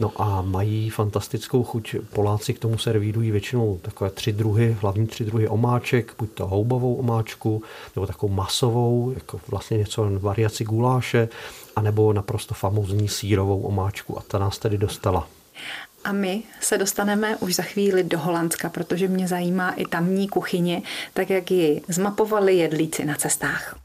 No 0.00 0.12
a 0.16 0.42
mají 0.42 0.90
fantastickou 0.90 1.64
chuť. 1.64 1.96
Poláci 2.12 2.54
k 2.54 2.58
tomu 2.58 2.78
servírují 2.78 3.30
většinou 3.30 3.78
takové 3.82 4.10
tři 4.10 4.32
druhy, 4.32 4.76
hlavní 4.80 5.06
tři 5.06 5.24
druhy 5.24 5.48
omáček, 5.48 6.14
buď 6.18 6.30
to 6.30 6.46
houbovou 6.46 6.94
omáčku, 6.94 7.62
nebo 7.96 8.06
takovou 8.06 8.32
masovou, 8.32 9.12
jako 9.14 9.40
vlastně 9.48 9.78
něco 9.78 10.10
variaci 10.18 10.64
guláše, 10.64 11.28
anebo 11.76 12.12
naprosto 12.12 12.54
famózní 12.54 13.08
sírovou 13.08 13.62
omáčku. 13.62 14.18
A 14.18 14.22
ta 14.28 14.38
nás 14.38 14.58
tedy 14.58 14.78
dostala. 14.78 15.28
A 16.04 16.12
my 16.12 16.42
se 16.60 16.78
dostaneme 16.78 17.36
už 17.36 17.54
za 17.54 17.62
chvíli 17.62 18.04
do 18.04 18.18
Holandska, 18.18 18.68
protože 18.68 19.08
mě 19.08 19.28
zajímá 19.28 19.70
i 19.70 19.84
tamní 19.84 20.28
kuchyně, 20.28 20.82
tak 21.14 21.30
jak 21.30 21.50
ji 21.50 21.82
zmapovali 21.88 22.56
jedlíci 22.56 23.04
na 23.04 23.14
cestách. 23.14 23.83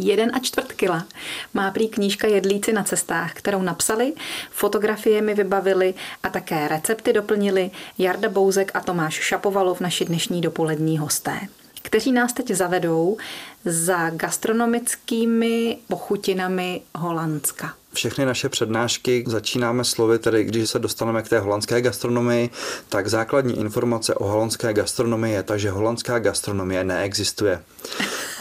Jeden 0.00 0.30
a 0.34 0.38
čtvrt 0.38 0.72
kila 0.72 1.06
má 1.54 1.70
prý 1.70 1.88
knížka 1.88 2.28
Jedlíci 2.28 2.72
na 2.72 2.84
cestách, 2.84 3.32
kterou 3.32 3.62
napsali, 3.62 4.12
fotografie 4.50 5.22
mi 5.22 5.34
vybavili 5.34 5.94
a 6.22 6.28
také 6.28 6.68
recepty 6.68 7.12
doplnili 7.12 7.70
Jarda 7.98 8.28
Bouzek 8.28 8.70
a 8.74 8.80
Tomáš 8.80 9.14
Šapovalov, 9.14 9.80
naši 9.80 10.04
dnešní 10.04 10.40
dopolední 10.40 10.98
hosté 10.98 11.40
kteří 11.82 12.12
nás 12.12 12.32
teď 12.32 12.50
zavedou 12.50 13.16
za 13.64 14.10
gastronomickými 14.10 15.78
pochutinami 15.88 16.80
Holandska. 16.94 17.74
Všechny 17.92 18.24
naše 18.24 18.48
přednášky 18.48 19.24
začínáme 19.26 19.84
slovy, 19.84 20.18
tedy 20.18 20.44
když 20.44 20.70
se 20.70 20.78
dostaneme 20.78 21.22
k 21.22 21.28
té 21.28 21.38
holandské 21.38 21.80
gastronomii, 21.80 22.50
tak 22.88 23.08
základní 23.08 23.58
informace 23.58 24.14
o 24.14 24.28
holandské 24.28 24.72
gastronomii 24.72 25.34
je 25.34 25.42
ta, 25.42 25.56
že 25.56 25.70
holandská 25.70 26.18
gastronomie 26.18 26.84
neexistuje. 26.84 27.62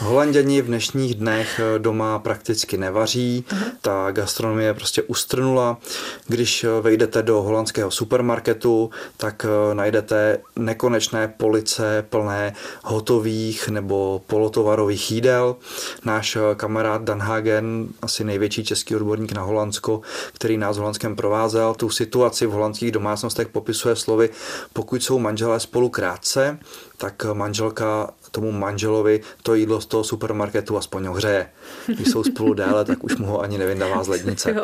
Holanděni 0.01 0.61
v 0.61 0.65
dnešních 0.65 1.15
dnech 1.15 1.59
eh, 1.59 1.79
doma 1.79 2.19
prakticky 2.19 2.77
nevaří, 2.77 3.45
uh-huh. 3.49 3.71
ta 3.81 4.11
gastronomie 4.11 4.73
prostě 4.73 5.01
ustrnula. 5.03 5.77
Když 6.27 6.63
eh, 6.63 6.81
vejdete 6.81 7.23
do 7.23 7.41
holandského 7.41 7.91
supermarketu, 7.91 8.89
tak 9.17 9.45
eh, 9.45 9.75
najdete 9.75 10.39
nekonečné 10.55 11.27
police 11.27 12.05
plné 12.09 12.53
hotových 12.83 13.69
nebo 13.69 14.21
polotovarových 14.27 15.11
jídel. 15.11 15.55
Náš 16.05 16.37
kamarád 16.55 17.01
Dan 17.01 17.19
Hagen, 17.19 17.87
asi 18.01 18.23
největší 18.23 18.63
český 18.63 18.95
odborník 18.95 19.31
na 19.31 19.41
Holandsko, 19.41 20.01
který 20.33 20.57
nás 20.57 20.75
v 20.75 20.79
Holandském 20.79 21.15
provázel, 21.15 21.73
tu 21.73 21.89
situaci 21.89 22.45
v 22.45 22.51
holandských 22.51 22.91
domácnostech 22.91 23.47
popisuje 23.47 23.95
slovy, 23.95 24.29
pokud 24.73 25.03
jsou 25.03 25.19
manželé 25.19 25.59
spolu 25.59 25.89
krátce, 25.89 26.59
tak 26.97 27.25
manželka 27.33 28.09
tomu 28.31 28.51
manželovi 28.51 29.21
to 29.43 29.55
jídlo 29.55 29.81
z 29.81 29.85
toho 29.85 30.03
supermarketu 30.03 30.77
aspoň 30.77 31.07
ohřeje. 31.07 31.49
Když 31.87 32.07
jsou 32.07 32.23
spolu 32.23 32.53
déle, 32.53 32.85
tak 32.85 33.03
už 33.03 33.17
mu 33.17 33.25
ho 33.27 33.41
ani 33.41 33.57
nevydává 33.57 34.03
z 34.03 34.07
lednice. 34.07 34.55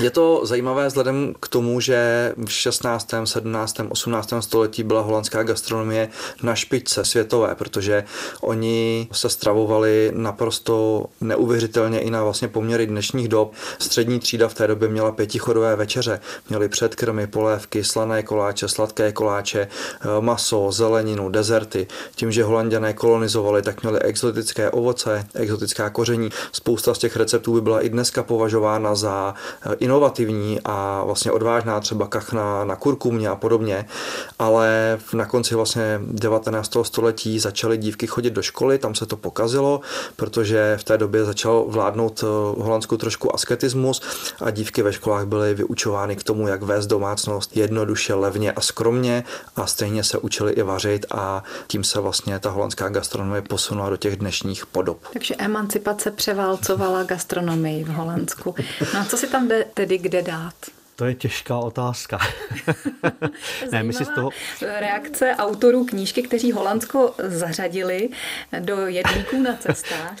Je 0.00 0.10
to 0.10 0.40
zajímavé 0.46 0.86
vzhledem 0.86 1.34
k 1.40 1.48
tomu, 1.48 1.80
že 1.80 2.32
v 2.46 2.52
16., 2.52 3.14
17., 3.24 3.76
18. 3.88 4.34
století 4.40 4.82
byla 4.82 5.00
holandská 5.00 5.42
gastronomie 5.42 6.08
na 6.42 6.54
špičce 6.54 7.04
světové, 7.04 7.54
protože 7.54 8.04
oni 8.40 9.08
se 9.12 9.28
stravovali 9.28 10.12
naprosto 10.14 11.06
neuvěřitelně 11.20 12.00
i 12.00 12.10
na 12.10 12.24
vlastně 12.24 12.48
poměry 12.48 12.86
dnešních 12.86 13.28
dob. 13.28 13.52
Střední 13.78 14.20
třída 14.20 14.48
v 14.48 14.54
té 14.54 14.66
době 14.66 14.88
měla 14.88 15.12
pětichodové 15.12 15.76
večeře, 15.76 16.20
měli 16.48 16.68
předkrmy, 16.68 17.26
polévky, 17.26 17.84
slané 17.84 18.22
koláče, 18.22 18.68
sladké 18.68 19.12
koláče, 19.12 19.68
maso, 20.20 20.72
zeleninu, 20.72 21.28
dezerty. 21.28 21.86
Tím, 22.14 22.32
že 22.32 22.44
holanděné 22.44 22.92
kolonizovali, 22.92 23.62
tak 23.62 23.82
měli 23.82 23.98
exotické 24.00 24.70
ovoce, 24.70 25.26
exotická 25.34 25.90
koření. 25.90 26.30
Spousta 26.52 26.94
z 26.94 26.98
těch 26.98 27.16
receptů 27.16 27.54
by 27.54 27.60
byla 27.60 27.80
i 27.80 27.88
dneska 27.88 28.22
považována 28.22 28.94
za 28.94 29.34
eh, 29.34 29.65
inovativní 29.74 30.60
a 30.64 31.02
vlastně 31.04 31.32
odvážná, 31.32 31.80
třeba 31.80 32.06
kachna 32.06 32.64
na 32.64 32.76
kurkumě 32.76 33.28
a 33.28 33.36
podobně, 33.36 33.86
ale 34.38 34.98
na 35.12 35.26
konci 35.26 35.54
vlastně 35.54 36.00
19. 36.02 36.76
století 36.82 37.38
začaly 37.38 37.78
dívky 37.78 38.06
chodit 38.06 38.30
do 38.30 38.42
školy, 38.42 38.78
tam 38.78 38.94
se 38.94 39.06
to 39.06 39.16
pokazilo, 39.16 39.80
protože 40.16 40.76
v 40.80 40.84
té 40.84 40.98
době 40.98 41.24
začal 41.24 41.64
vládnout 41.68 42.22
v 42.22 42.54
eh, 42.58 42.62
Holandsku 42.62 42.96
trošku 42.96 43.34
asketismus 43.34 44.02
a 44.40 44.50
dívky 44.50 44.82
ve 44.82 44.92
školách 44.92 45.26
byly 45.26 45.54
vyučovány 45.54 46.16
k 46.16 46.22
tomu, 46.22 46.48
jak 46.48 46.62
vést 46.62 46.86
domácnost 46.86 47.56
jednoduše, 47.56 48.14
levně 48.14 48.52
a 48.52 48.60
skromně 48.60 49.24
a 49.56 49.66
stejně 49.66 50.04
se 50.04 50.18
učili 50.18 50.52
i 50.52 50.62
vařit 50.62 51.06
a 51.10 51.44
tím 51.66 51.84
se 51.84 52.00
vlastně 52.00 52.38
ta 52.38 52.50
holandská 52.50 52.88
gastronomie 52.88 53.42
posunula 53.42 53.90
do 53.90 53.96
těch 53.96 54.16
dnešních 54.16 54.66
podob. 54.66 54.98
Takže 55.12 55.34
emancipace 55.38 56.10
převálcovala 56.10 57.02
gastronomii 57.02 57.84
v 57.84 57.88
Holandsku. 57.88 58.54
No 58.94 59.00
a 59.00 59.04
co 59.04 59.16
si 59.16 59.26
tam 59.26 59.45
jde 59.48 59.64
tedy 59.74 59.98
kde 59.98 60.22
dát? 60.22 60.54
To 60.96 61.04
je 61.04 61.14
těžká 61.14 61.58
otázka. 61.58 62.18
ne, 63.72 63.82
my 63.82 63.92
si 63.92 64.04
z 64.04 64.08
toho... 64.08 64.30
Reakce 64.60 65.34
autorů 65.38 65.84
knížky, 65.84 66.22
kteří 66.22 66.52
Holandsko 66.52 67.14
zařadili 67.18 68.08
do 68.60 68.86
jedlíků 68.86 69.42
na 69.42 69.56
cestách. 69.56 70.16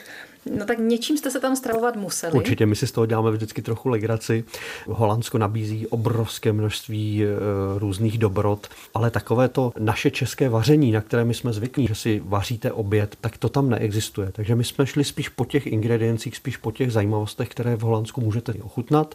No 0.50 0.64
tak 0.64 0.78
něčím 0.78 1.18
jste 1.18 1.30
se 1.30 1.40
tam 1.40 1.56
stravovat 1.56 1.96
museli. 1.96 2.32
Určitě, 2.32 2.66
my 2.66 2.76
si 2.76 2.86
z 2.86 2.92
toho 2.92 3.06
děláme 3.06 3.30
vždycky 3.30 3.62
trochu 3.62 3.88
legraci. 3.88 4.44
Holandsko 4.86 5.38
nabízí 5.38 5.86
obrovské 5.86 6.52
množství 6.52 7.24
e, 7.24 7.28
různých 7.78 8.18
dobrot, 8.18 8.66
ale 8.94 9.10
takové 9.10 9.48
to 9.48 9.72
naše 9.78 10.10
české 10.10 10.48
vaření, 10.48 10.92
na 10.92 11.00
které 11.00 11.24
my 11.24 11.34
jsme 11.34 11.52
zvyklí, 11.52 11.86
že 11.86 11.94
si 11.94 12.22
vaříte 12.24 12.72
oběd, 12.72 13.16
tak 13.20 13.38
to 13.38 13.48
tam 13.48 13.70
neexistuje. 13.70 14.32
Takže 14.32 14.54
my 14.54 14.64
jsme 14.64 14.86
šli 14.86 15.04
spíš 15.04 15.28
po 15.28 15.44
těch 15.44 15.66
ingrediencích, 15.66 16.36
spíš 16.36 16.56
po 16.56 16.72
těch 16.72 16.92
zajímavostech, 16.92 17.48
které 17.48 17.76
v 17.76 17.80
Holandsku 17.80 18.20
můžete 18.20 18.54
ochutnat. 18.62 19.14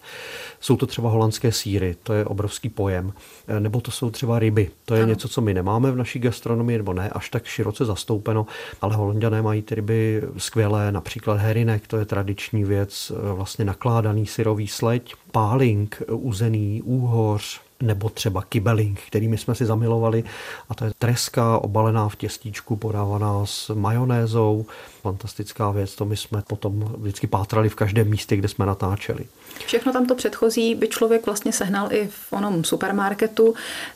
Jsou 0.60 0.78
to 0.78 0.88
třeba 0.88 1.10
holandské 1.10 1.52
síry, 1.52 1.96
to 2.04 2.14
je 2.14 2.26
obrovský 2.26 2.70
pojem. 2.70 3.14
E, 3.48 3.60
nebo 3.60 3.82
to 3.82 3.92
jsou 3.92 4.10
třeba 4.10 4.40
ryby. 4.40 4.70
To 4.86 4.96
je 4.96 5.02
ano. 5.02 5.10
něco, 5.10 5.28
co 5.28 5.42
my 5.42 5.54
nemáme 5.54 5.92
v 5.92 5.96
naší 5.96 6.20
gastronomii, 6.20 6.78
nebo 6.78 6.94
ne 6.94 7.10
až 7.10 7.30
tak 7.30 7.46
široce 7.46 7.86
zastoupeno, 7.86 8.46
ale 8.82 8.96
holanděné 8.96 9.42
mají 9.42 9.62
ty 9.62 9.76
ryby 9.76 10.22
skvělé, 10.38 10.92
například 10.92 11.21
například 11.22 11.48
herinek, 11.48 11.88
to 11.88 11.98
je 11.98 12.06
tradiční 12.06 12.64
věc, 12.64 13.12
e, 13.12 13.34
vlastně 13.34 13.66
nakládaný 13.66 14.26
syrový 14.26 14.68
sleď, 14.68 15.16
páling, 15.32 16.02
e, 16.02 16.12
uzený 16.12 16.82
úhoř, 16.82 17.62
nebo 17.82 18.10
třeba 18.10 18.42
kibeling, 18.42 19.02
kterými 19.08 19.38
jsme 19.38 19.56
si 19.56 19.66
zamilovali. 19.66 20.24
A 20.70 20.76
to 20.76 20.86
je 20.86 20.92
treska 21.00 21.58
obalená 21.58 22.10
v 22.10 22.16
těstíčku, 22.16 22.76
podávaná 22.76 23.46
s 23.46 23.74
majonézou. 23.74 24.66
Fantastická 25.02 25.72
věc, 25.72 25.96
to 25.96 26.06
my 26.06 26.18
jsme 26.18 26.44
potom 26.48 26.94
vždycky 26.98 27.28
pátrali 27.28 27.70
v 27.70 27.76
každém 27.76 28.10
místě, 28.10 28.36
kde 28.36 28.48
jsme 28.48 28.66
natáčeli. 28.66 29.26
Všechno 29.66 29.94
tam 29.94 30.06
to 30.06 30.16
předchozí 30.16 30.76
by 30.76 30.88
člověk 30.88 31.26
vlastně 31.26 31.52
sehnal 31.52 31.94
i 31.94 32.08
v 32.08 32.34
onom 32.34 32.64
supermarketu. 32.64 33.54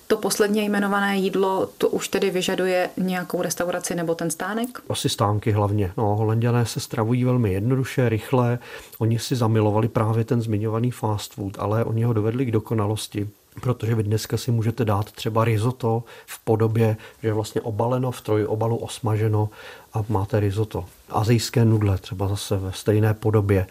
To 0.07 0.17
posledně 0.17 0.63
jmenované 0.63 1.17
jídlo, 1.17 1.69
to 1.77 1.89
už 1.89 2.07
tedy 2.07 2.29
vyžaduje 2.29 2.89
nějakou 2.97 3.41
restauraci 3.41 3.95
nebo 3.95 4.15
ten 4.15 4.31
stánek? 4.31 4.81
Asi 4.89 5.09
stánky 5.09 5.51
hlavně. 5.51 5.91
No, 5.97 6.15
holanděné 6.15 6.65
se 6.65 6.79
stravují 6.79 7.23
velmi 7.23 7.53
jednoduše, 7.53 8.09
rychle. 8.09 8.59
Oni 8.99 9.19
si 9.19 9.35
zamilovali 9.35 9.87
právě 9.87 10.23
ten 10.23 10.41
zmiňovaný 10.41 10.91
fast 10.91 11.33
food, 11.33 11.59
ale 11.59 11.85
oni 11.85 12.03
ho 12.03 12.13
dovedli 12.13 12.45
k 12.45 12.51
dokonalosti 12.51 13.29
protože 13.61 13.95
vy 13.95 14.03
dneska 14.03 14.37
si 14.37 14.51
můžete 14.51 14.85
dát 14.85 15.11
třeba 15.11 15.45
risotto 15.45 16.03
v 16.25 16.39
podobě, 16.39 16.97
že 17.21 17.27
je 17.27 17.33
vlastně 17.33 17.61
obaleno 17.61 18.11
v 18.11 18.21
trojobalu 18.21 18.77
osmaženo 18.77 19.49
a 19.93 20.05
máte 20.09 20.39
risotto. 20.39 20.85
Azijské 21.09 21.65
nudle 21.65 21.97
třeba 21.97 22.27
zase 22.27 22.57
ve 22.57 22.71
stejné 22.71 23.13
podobě, 23.13 23.67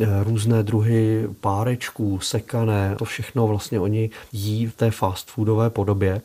e, 0.00 0.24
různé 0.24 0.62
druhy 0.62 1.28
párečků, 1.40 2.20
sekané, 2.20 2.96
to 2.98 3.04
všechno 3.04 3.46
vlastně 3.46 3.80
oni 3.80 4.10
jí 4.32 4.66
v 4.66 4.76
té 4.76 4.90
fast 4.90 5.30
foodové 5.30 5.70
podobě. 5.70 6.20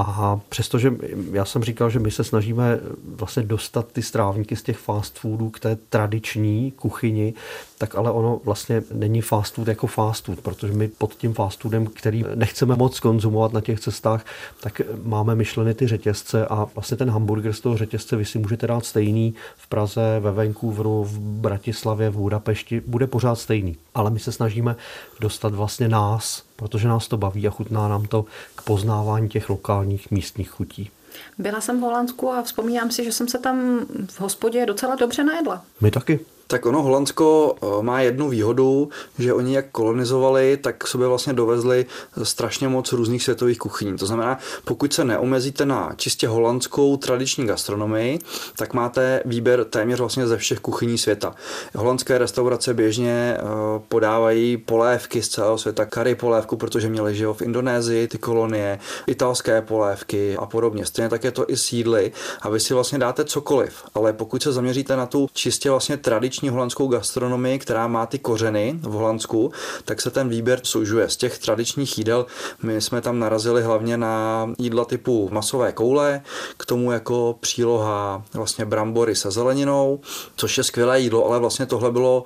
A 0.00 0.40
přestože 0.48 0.92
já 1.32 1.44
jsem 1.44 1.64
říkal, 1.64 1.90
že 1.90 1.98
my 1.98 2.10
se 2.10 2.24
snažíme 2.24 2.78
vlastně 3.04 3.42
dostat 3.42 3.92
ty 3.92 4.02
strávníky 4.02 4.56
z 4.56 4.62
těch 4.62 4.78
fast 4.78 5.18
foodů 5.18 5.50
k 5.50 5.60
té 5.60 5.76
tradiční 5.76 6.70
kuchyni, 6.70 7.34
tak 7.78 7.94
ale 7.94 8.10
ono 8.10 8.40
vlastně 8.44 8.82
není 8.92 9.20
fast 9.20 9.54
food 9.54 9.68
jako 9.68 9.86
fast 9.86 10.24
food, 10.24 10.40
protože 10.40 10.72
my 10.72 10.88
pod 10.88 11.14
tím 11.14 11.34
fast 11.34 11.60
foodem, 11.60 11.86
který 11.86 12.24
nechceme 12.34 12.76
moc 12.76 13.00
konzumovat 13.00 13.52
na 13.52 13.60
těch 13.60 13.80
cestách, 13.80 14.24
tak 14.60 14.80
máme 15.02 15.34
myšleny 15.34 15.74
ty 15.74 15.86
řetězce 15.86 16.46
a 16.46 16.66
vlastně 16.74 16.96
ten 16.96 17.10
hamburger 17.10 17.52
z 17.52 17.60
toho 17.60 17.76
řetězce 17.76 18.16
vy 18.16 18.24
si 18.24 18.38
můžete 18.38 18.66
dát 18.66 18.84
stejný 18.84 19.34
v 19.56 19.66
Praze, 19.66 20.20
ve 20.20 20.32
Vancouveru, 20.32 21.04
v 21.04 21.18
Bratislavě, 21.18 22.10
v 22.10 22.16
Budapešti, 22.16 22.82
bude 22.86 23.06
pořád 23.06 23.34
stejný. 23.34 23.76
Ale 23.94 24.10
my 24.10 24.20
se 24.20 24.32
snažíme 24.32 24.76
dostat 25.20 25.54
vlastně 25.54 25.88
nás, 25.88 26.42
protože 26.56 26.88
nás 26.88 27.08
to 27.08 27.16
baví 27.16 27.48
a 27.48 27.50
chutná 27.50 27.88
nám 27.88 28.06
to 28.06 28.24
k 28.54 28.62
poznávání 28.62 29.28
těch 29.28 29.50
lokálních 29.50 30.10
místních 30.10 30.50
chutí. 30.50 30.90
Byla 31.38 31.60
jsem 31.60 31.80
v 31.80 31.82
Holandsku 31.82 32.30
a 32.32 32.42
vzpomínám 32.42 32.90
si, 32.90 33.04
že 33.04 33.12
jsem 33.12 33.28
se 33.28 33.38
tam 33.38 33.86
v 34.10 34.20
hospodě 34.20 34.66
docela 34.66 34.96
dobře 34.96 35.24
najedla. 35.24 35.62
My 35.80 35.90
taky. 35.90 36.20
Tak 36.50 36.66
ono 36.66 36.82
Holandsko 36.82 37.54
eh, 37.62 37.82
má 37.82 38.00
jednu 38.00 38.28
výhodu, 38.28 38.88
že 39.18 39.34
oni 39.34 39.54
jak 39.54 39.70
kolonizovali, 39.70 40.56
tak 40.56 40.86
sobě 40.86 41.08
vlastně 41.08 41.32
dovezli 41.32 41.86
strašně 42.22 42.68
moc 42.68 42.92
různých 42.92 43.22
světových 43.22 43.58
kuchyní. 43.58 43.98
To 43.98 44.06
znamená, 44.06 44.38
pokud 44.64 44.92
se 44.92 45.04
neomezíte 45.04 45.66
na 45.66 45.92
čistě 45.96 46.28
holandskou 46.28 46.96
tradiční 46.96 47.46
gastronomii, 47.46 48.18
tak 48.56 48.74
máte 48.74 49.22
výběr 49.24 49.64
téměř 49.64 50.00
vlastně 50.00 50.26
ze 50.26 50.36
všech 50.36 50.60
kuchyní 50.60 50.98
světa. 50.98 51.34
Holandské 51.74 52.18
restaurace 52.18 52.74
běžně 52.74 53.36
eh, 53.38 53.42
podávají 53.88 54.56
polévky 54.56 55.22
z 55.22 55.28
celého 55.28 55.58
světa, 55.58 55.86
kary 55.86 56.14
polévku, 56.14 56.56
protože 56.56 56.88
měli 56.88 57.14
živo 57.14 57.34
v 57.34 57.42
Indonésii, 57.42 58.08
ty 58.08 58.18
kolonie, 58.18 58.78
italské 59.06 59.62
polévky 59.62 60.36
a 60.36 60.46
podobně. 60.46 60.86
Stejně 60.86 61.08
tak 61.08 61.24
je 61.24 61.30
to 61.30 61.50
i 61.50 61.56
sídly 61.56 62.12
a 62.40 62.48
vy 62.48 62.60
si 62.60 62.74
vlastně 62.74 62.98
dáte 62.98 63.24
cokoliv, 63.24 63.84
ale 63.94 64.12
pokud 64.12 64.42
se 64.42 64.52
zaměříte 64.52 64.96
na 64.96 65.06
tu 65.06 65.28
čistě 65.32 65.70
vlastně 65.70 65.96
tradiční 65.96 66.37
tradiční 66.38 66.48
holandskou 66.48 66.88
gastronomii, 66.88 67.58
která 67.58 67.88
má 67.88 68.06
ty 68.06 68.18
kořeny 68.18 68.78
v 68.82 68.92
Holandsku, 68.92 69.52
tak 69.84 70.00
se 70.00 70.10
ten 70.10 70.28
výběr 70.28 70.60
sužuje. 70.62 71.08
Z 71.08 71.16
těch 71.16 71.38
tradičních 71.38 71.98
jídel 71.98 72.26
my 72.62 72.80
jsme 72.80 73.00
tam 73.00 73.18
narazili 73.18 73.62
hlavně 73.62 73.96
na 73.96 74.46
jídla 74.58 74.84
typu 74.84 75.28
masové 75.32 75.72
koule, 75.72 76.22
k 76.56 76.66
tomu 76.66 76.92
jako 76.92 77.36
příloha 77.40 78.22
vlastně 78.34 78.64
brambory 78.64 79.14
se 79.14 79.30
zeleninou, 79.30 80.00
což 80.36 80.58
je 80.58 80.64
skvělé 80.64 81.00
jídlo, 81.00 81.26
ale 81.26 81.38
vlastně 81.38 81.66
tohle 81.66 81.90
bylo 81.90 82.24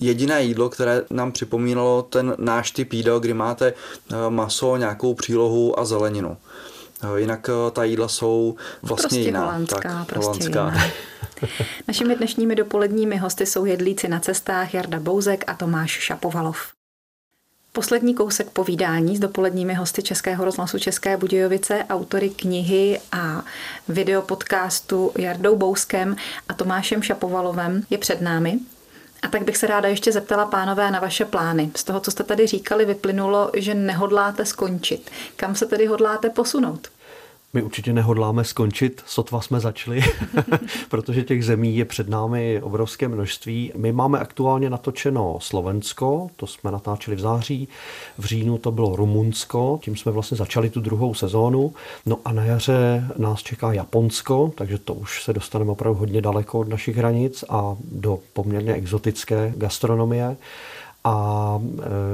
jediné 0.00 0.42
jídlo, 0.42 0.68
které 0.68 1.02
nám 1.10 1.32
připomínalo 1.32 2.02
ten 2.02 2.34
náš 2.38 2.70
typ 2.70 2.92
jídel, 2.92 3.20
kdy 3.20 3.34
máte 3.34 3.66
eh, 3.72 4.14
maso, 4.28 4.76
nějakou 4.76 5.14
přílohu 5.14 5.78
a 5.78 5.84
zeleninu. 5.84 6.36
Eh, 7.04 7.20
jinak 7.20 7.48
eh, 7.48 7.70
ta 7.70 7.84
jídla 7.84 8.08
jsou 8.08 8.56
vlastně 8.82 9.02
prostě 9.02 9.20
jiná. 9.20 9.40
Holandská, 9.40 9.80
tak, 9.80 10.08
prostě 10.08 10.26
holandská. 10.26 10.64
Jiná. 10.64 10.92
Našimi 11.88 12.16
dnešními 12.16 12.54
dopoledními 12.54 13.16
hosty 13.16 13.46
jsou 13.46 13.64
jedlíci 13.64 14.08
na 14.08 14.20
cestách 14.20 14.74
Jarda 14.74 15.00
Bouzek 15.00 15.44
a 15.46 15.54
Tomáš 15.54 15.90
Šapovalov. 15.90 16.56
Poslední 17.72 18.14
kousek 18.14 18.50
povídání 18.50 19.16
s 19.16 19.20
dopoledními 19.20 19.74
hosty 19.74 20.02
Českého 20.02 20.44
rozhlasu 20.44 20.78
České 20.78 21.16
Budějovice, 21.16 21.84
autory 21.90 22.30
knihy 22.30 23.00
a 23.12 23.42
videopodcastu 23.88 25.12
Jardou 25.18 25.56
Bouskem 25.56 26.16
a 26.48 26.54
Tomášem 26.54 27.02
Šapovalovem 27.02 27.82
je 27.90 27.98
před 27.98 28.20
námi. 28.20 28.58
A 29.22 29.28
tak 29.28 29.42
bych 29.42 29.56
se 29.56 29.66
ráda 29.66 29.88
ještě 29.88 30.12
zeptala 30.12 30.46
pánové 30.46 30.90
na 30.90 31.00
vaše 31.00 31.24
plány. 31.24 31.70
Z 31.76 31.84
toho, 31.84 32.00
co 32.00 32.10
jste 32.10 32.24
tady 32.24 32.46
říkali, 32.46 32.84
vyplynulo, 32.84 33.50
že 33.56 33.74
nehodláte 33.74 34.44
skončit. 34.44 35.10
Kam 35.36 35.54
se 35.54 35.66
tedy 35.66 35.86
hodláte 35.86 36.30
posunout? 36.30 36.88
My 37.54 37.62
určitě 37.62 37.92
nehodláme 37.92 38.44
skončit, 38.44 39.02
sotva 39.06 39.40
jsme 39.40 39.60
začali, 39.60 40.02
protože 40.88 41.22
těch 41.22 41.44
zemí 41.44 41.76
je 41.76 41.84
před 41.84 42.08
námi 42.08 42.60
obrovské 42.62 43.08
množství. 43.08 43.72
My 43.76 43.92
máme 43.92 44.18
aktuálně 44.18 44.70
natočeno 44.70 45.36
Slovensko, 45.40 46.28
to 46.36 46.46
jsme 46.46 46.70
natáčeli 46.70 47.16
v 47.16 47.20
září, 47.20 47.68
v 48.18 48.24
říjnu 48.24 48.58
to 48.58 48.72
bylo 48.72 48.96
Rumunsko, 48.96 49.78
tím 49.82 49.96
jsme 49.96 50.12
vlastně 50.12 50.36
začali 50.36 50.70
tu 50.70 50.80
druhou 50.80 51.14
sezónu. 51.14 51.74
No 52.06 52.18
a 52.24 52.32
na 52.32 52.44
jaře 52.44 53.04
nás 53.16 53.42
čeká 53.42 53.72
Japonsko, 53.72 54.52
takže 54.54 54.78
to 54.78 54.94
už 54.94 55.22
se 55.22 55.32
dostaneme 55.32 55.70
opravdu 55.70 55.98
hodně 55.98 56.22
daleko 56.22 56.58
od 56.58 56.68
našich 56.68 56.96
hranic 56.96 57.44
a 57.48 57.76
do 57.92 58.18
poměrně 58.32 58.74
exotické 58.74 59.52
gastronomie. 59.56 60.36
A 61.04 61.60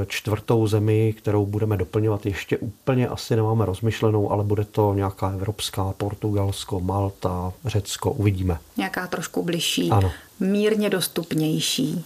e, 0.03 0.07
čtvrtou 0.07 0.67
zemi, 0.67 1.15
kterou 1.19 1.47
budeme 1.47 1.77
doplňovat, 1.77 2.27
ještě 2.27 2.59
úplně 2.59 3.09
asi 3.09 3.37
nemáme 3.37 3.67
rozmyšlenou, 3.67 4.31
ale 4.31 4.45
bude 4.45 4.65
to 4.65 4.95
nějaká 4.95 5.31
evropská, 5.31 5.93
Portugalsko, 5.97 6.81
Malta, 6.81 7.53
Řecko, 7.65 8.13
uvidíme. 8.13 8.59
Nějaká 8.77 9.07
trošku 9.07 9.43
bližší, 9.43 9.91
ano. 9.91 10.13
mírně 10.41 10.91
dostupnější. 10.91 12.05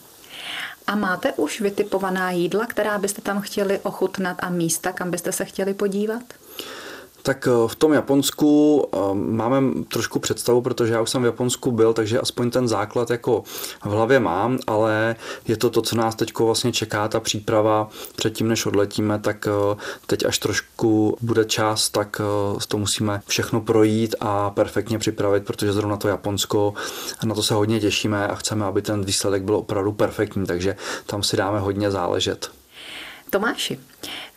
A 0.87 0.95
máte 0.95 1.33
už 1.33 1.61
vytipovaná 1.61 2.31
jídla, 2.31 2.67
která 2.67 2.99
byste 2.99 3.23
tam 3.23 3.41
chtěli 3.41 3.79
ochutnat 3.79 4.37
a 4.41 4.51
místa, 4.51 4.93
kam 4.93 5.11
byste 5.11 5.33
se 5.33 5.45
chtěli 5.45 5.75
podívat? 5.75 6.23
Tak 7.25 7.49
eh, 7.49 7.69
v 7.69 7.75
tom 7.75 7.93
Japonsku 7.93 8.85
eh, 8.93 8.99
máme 9.15 9.85
trošku 9.89 10.19
představu, 10.19 10.61
protože 10.61 10.93
já 10.93 11.01
už 11.01 11.11
jsem 11.11 11.23
v 11.23 11.25
Japonsku 11.25 11.73
byl, 11.73 11.93
takže 11.93 12.21
aspoň 12.21 12.51
ten 12.51 12.69
základ 12.69 13.11
jako 13.11 13.43
v 13.85 13.91
hlavě 13.91 14.21
mám, 14.21 14.59
ale 14.67 15.17
je 15.49 15.57
to 15.57 15.71
to, 15.71 15.83
co 15.83 15.97
nás 15.97 16.15
teď 16.15 16.39
vlastně 16.39 16.73
čeká, 16.73 17.09
ta 17.09 17.21
příprava 17.21 17.89
předtím, 18.17 18.49
než 18.49 18.67
odletíme, 18.67 19.19
tak 19.19 19.49
eh, 19.49 19.77
teď 20.07 20.25
až 20.25 20.39
trošku 20.39 21.17
bude 21.21 21.45
čas, 21.45 21.89
tak 21.91 22.21
to 22.69 22.79
musíme 22.79 23.23
všechno 23.27 23.61
projít 23.61 24.15
a 24.21 24.51
perfektně 24.51 24.99
připravit, 24.99 25.45
protože 25.45 25.73
zrovna 25.73 25.97
to 25.97 26.09
Japonsko, 26.09 26.75
na 27.25 27.35
to 27.35 27.43
se 27.43 27.55
hodně 27.55 27.81
těšíme 27.81 28.29
a 28.29 28.35
chceme, 28.35 28.65
aby 28.65 28.83
ten 28.83 29.05
výsledek 29.05 29.43
byl 29.43 29.57
opravdu 29.57 29.93
perfektní, 29.93 30.47
takže 30.47 30.77
tam 31.07 31.23
si 31.23 31.37
dáme 31.37 31.61
hodně 31.61 31.91
záležet. 31.91 32.64
Tomáši, 33.31 33.81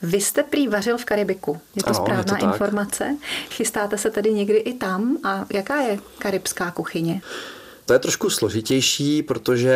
vy 0.01 0.21
jste 0.21 0.43
prý 0.43 0.67
vařil 0.67 0.97
v 0.97 1.05
Karibiku. 1.05 1.59
Je 1.75 1.83
to 1.83 1.89
ano, 1.89 1.95
správná 1.95 2.37
je 2.37 2.39
to 2.39 2.45
informace? 2.45 3.17
Chystáte 3.49 3.97
se 3.97 4.11
tedy 4.11 4.33
někdy 4.33 4.57
i 4.57 4.73
tam? 4.73 5.17
A 5.23 5.45
jaká 5.53 5.81
je 5.81 5.99
karibská 6.19 6.71
kuchyně? 6.71 7.21
To 7.87 7.93
je 7.93 7.99
trošku 7.99 8.29
složitější, 8.29 9.23
protože 9.23 9.71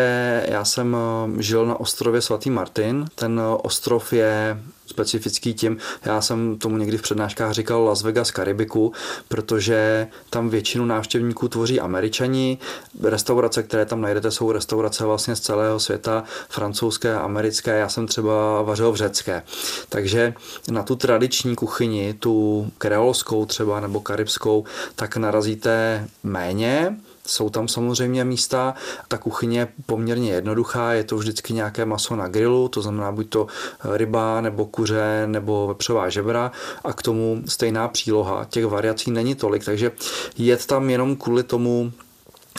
já 0.48 0.66
jsem 0.66 0.98
eh, 1.40 1.42
žil 1.44 1.66
na 1.66 1.80
ostrově 1.80 2.22
Svatý 2.22 2.50
Martin. 2.50 3.06
Ten 3.16 3.40
eh, 3.40 3.58
ostrov 3.64 4.14
je 4.14 4.58
specifický 4.86 5.54
tím, 5.54 5.78
já 6.06 6.22
jsem 6.22 6.58
tomu 6.58 6.78
někdy 6.78 6.98
v 6.98 7.02
přednáškách 7.02 7.52
říkal 7.52 7.84
Las 7.84 8.04
Vegas 8.04 8.32
Karibiku, 8.32 8.94
protože 9.28 10.08
tam 10.30 10.50
většinu 10.50 10.86
návštěvníků 10.86 11.48
tvoří 11.48 11.80
američani. 11.80 12.58
Restaurace, 13.04 13.64
které 13.64 13.86
tam 13.86 14.02
najdete, 14.02 14.32
jsou 14.32 14.52
restaurace 14.52 15.06
vlastně 15.06 15.36
z 15.36 15.40
celého 15.40 15.80
světa, 15.80 16.24
francouzské, 16.50 17.16
americké, 17.16 17.80
já 17.80 17.90
jsem 17.90 18.08
třeba 18.08 18.62
vařil 18.62 18.92
v 18.92 18.96
řecké. 18.96 19.44
Takže 19.90 20.34
na 20.72 20.84
tu 20.84 20.96
tradiční 20.96 21.56
kuchyni, 21.56 22.14
tu 22.14 22.68
kreolskou 22.78 23.46
třeba 23.46 23.80
nebo 23.80 24.00
karibskou, 24.00 24.64
tak 24.96 25.18
narazíte 25.18 26.08
méně, 26.24 26.96
jsou 27.32 27.50
tam 27.50 27.68
samozřejmě 27.68 28.26
místa. 28.26 28.74
Ta 29.08 29.18
kuchyně 29.18 29.60
je 29.60 29.68
poměrně 29.86 30.32
jednoduchá, 30.32 30.94
je 30.94 31.04
to 31.04 31.18
vždycky 31.18 31.54
nějaké 31.54 31.86
maso 31.86 32.16
na 32.16 32.28
grilu, 32.28 32.68
to 32.68 32.82
znamená 32.82 33.12
buď 33.12 33.30
to 33.30 33.48
ryba 33.84 34.42
nebo 34.42 34.66
kuře 34.66 35.24
nebo 35.26 35.68
vepřová 35.68 36.10
žebra 36.10 36.52
a 36.84 36.94
k 36.94 37.02
tomu 37.02 37.42
stejná 37.46 37.88
příloha. 37.88 38.46
Těch 38.50 38.66
variací 38.66 39.12
není 39.12 39.36
tolik, 39.36 39.66
takže 39.66 39.92
jet 40.38 40.66
tam 40.66 40.90
jenom 40.90 41.16
kvůli 41.16 41.44
tomu 41.44 41.92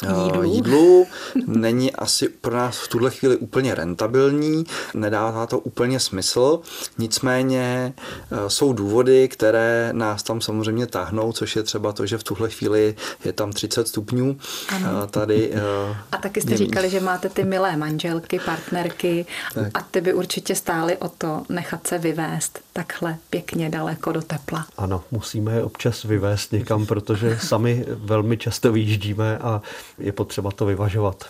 jídlu. 0.03 0.43
jídlu 0.43 1.07
není 1.47 1.93
asi 1.93 2.29
pro 2.29 2.57
nás 2.57 2.79
v 2.79 2.89
tuhle 2.89 3.11
chvíli 3.11 3.37
úplně 3.37 3.75
rentabilní, 3.75 4.65
nedává 4.95 5.47
to 5.47 5.59
úplně 5.59 6.01
smysl, 6.01 6.61
nicméně 6.99 7.95
eh, 7.97 8.51
jsou 8.51 8.73
důvody, 8.73 9.29
které 9.29 9.91
nás 9.93 10.23
tam 10.23 10.41
samozřejmě 10.41 10.87
táhnou, 10.87 11.33
což 11.33 11.57
je 11.57 11.63
třeba 11.63 11.93
to, 11.93 12.07
že 12.07 12.19
v 12.19 12.25
tuhle 12.25 12.51
chvíli 12.51 12.95
je 13.25 13.33
tam 13.33 13.53
30 13.53 13.89
stupňů. 13.89 14.37
Ano. 14.69 14.89
Eh, 15.05 15.07
tady, 15.07 15.51
eh, 15.55 15.97
a 16.13 16.17
taky 16.17 16.41
jste 16.41 16.57
říkali, 16.57 16.91
že 16.91 17.01
máte 17.01 17.29
ty 17.29 17.45
milé 17.45 17.77
manželky, 17.77 18.41
partnerky 18.45 19.27
tak. 19.55 19.67
a 19.75 19.87
ty 19.91 20.01
by 20.01 20.15
určitě 20.15 20.55
stály 20.55 20.97
o 20.97 21.09
to 21.09 21.43
nechat 21.49 21.87
se 21.87 21.99
vyvést 21.99 22.61
takhle 22.73 23.17
pěkně 23.31 23.71
daleko 23.71 24.13
do 24.13 24.23
tepla. 24.23 24.67
Ano, 24.77 25.05
musíme 25.11 25.53
je 25.53 25.63
občas 25.63 26.03
vyvést 26.03 26.53
někam, 26.53 26.87
protože 26.87 27.39
sami 27.43 27.85
velmi 27.89 28.37
často 28.37 28.73
vyjíždíme 28.73 29.39
a 29.39 29.63
je 29.99 30.13
potřeba 30.13 30.51
to 30.51 30.67
vyvažovat. 30.67 31.25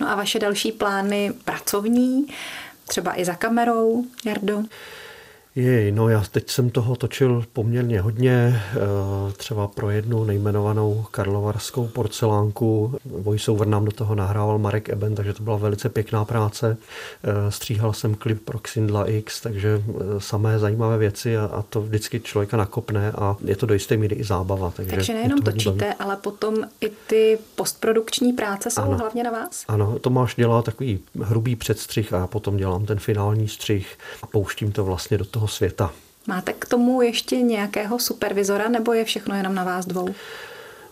No 0.00 0.08
a 0.08 0.14
vaše 0.14 0.38
další 0.38 0.72
plány 0.72 1.32
pracovní, 1.44 2.26
třeba 2.88 3.20
i 3.20 3.24
za 3.24 3.34
kamerou, 3.34 4.04
Jardo? 4.24 4.62
Jej, 5.54 5.92
no 5.92 6.08
já 6.08 6.24
teď 6.30 6.50
jsem 6.50 6.70
toho 6.70 6.96
točil 6.96 7.44
poměrně 7.52 8.00
hodně, 8.00 8.62
eh, 8.74 9.32
třeba 9.32 9.66
pro 9.66 9.90
jednu 9.90 10.24
nejmenovanou 10.24 11.04
karlovarskou 11.10 11.88
porcelánku. 11.88 12.94
Voiceover 13.04 13.68
nám 13.68 13.84
do 13.84 13.92
toho 13.92 14.14
nahrával 14.14 14.58
Marek 14.58 14.88
Eben, 14.88 15.14
takže 15.14 15.32
to 15.32 15.42
byla 15.42 15.56
velice 15.56 15.88
pěkná 15.88 16.24
práce. 16.24 16.76
Eh, 17.24 17.50
stříhal 17.50 17.92
jsem 17.92 18.14
klip 18.14 18.42
pro 18.44 18.58
Xindla 18.58 19.10
X, 19.10 19.40
takže 19.40 19.82
eh, 19.88 19.92
samé 20.18 20.58
zajímavé 20.58 20.98
věci 20.98 21.36
a, 21.36 21.44
a 21.44 21.62
to 21.62 21.80
vždycky 21.80 22.20
člověka 22.20 22.56
nakopne 22.56 23.12
a 23.12 23.36
je 23.44 23.56
to 23.56 23.66
do 23.66 23.74
jisté 23.74 23.96
míry 23.96 24.16
i 24.16 24.24
zábava. 24.24 24.70
Takže, 24.70 24.90
takže 24.90 25.14
nejenom 25.14 25.38
to 25.38 25.50
točíte, 25.52 25.70
baví. 25.70 25.94
ale 25.98 26.16
potom 26.16 26.56
i 26.80 26.90
ty 27.06 27.38
postprodukční 27.54 28.32
práce 28.32 28.70
jsou 28.70 28.82
ano, 28.82 28.98
hlavně 28.98 29.24
na 29.24 29.30
vás? 29.30 29.64
Ano, 29.68 29.98
Tomáš 29.98 30.34
dělá 30.34 30.62
takový 30.62 31.00
hrubý 31.22 31.56
předstřih 31.56 32.12
a 32.12 32.16
já 32.16 32.26
potom 32.26 32.56
dělám 32.56 32.86
ten 32.86 32.98
finální 32.98 33.48
střih 33.48 33.98
a 34.22 34.26
pouštím 34.26 34.72
to 34.72 34.84
vlastně 34.84 35.18
do 35.18 35.24
toho 35.24 35.41
toho 35.42 35.48
světa. 35.48 35.92
Máte 36.26 36.52
k 36.52 36.66
tomu 36.66 37.02
ještě 37.02 37.36
nějakého 37.36 37.98
supervizora 37.98 38.68
nebo 38.68 38.92
je 38.92 39.04
všechno 39.04 39.34
jenom 39.36 39.54
na 39.54 39.64
vás 39.64 39.86
dvou? 39.86 40.08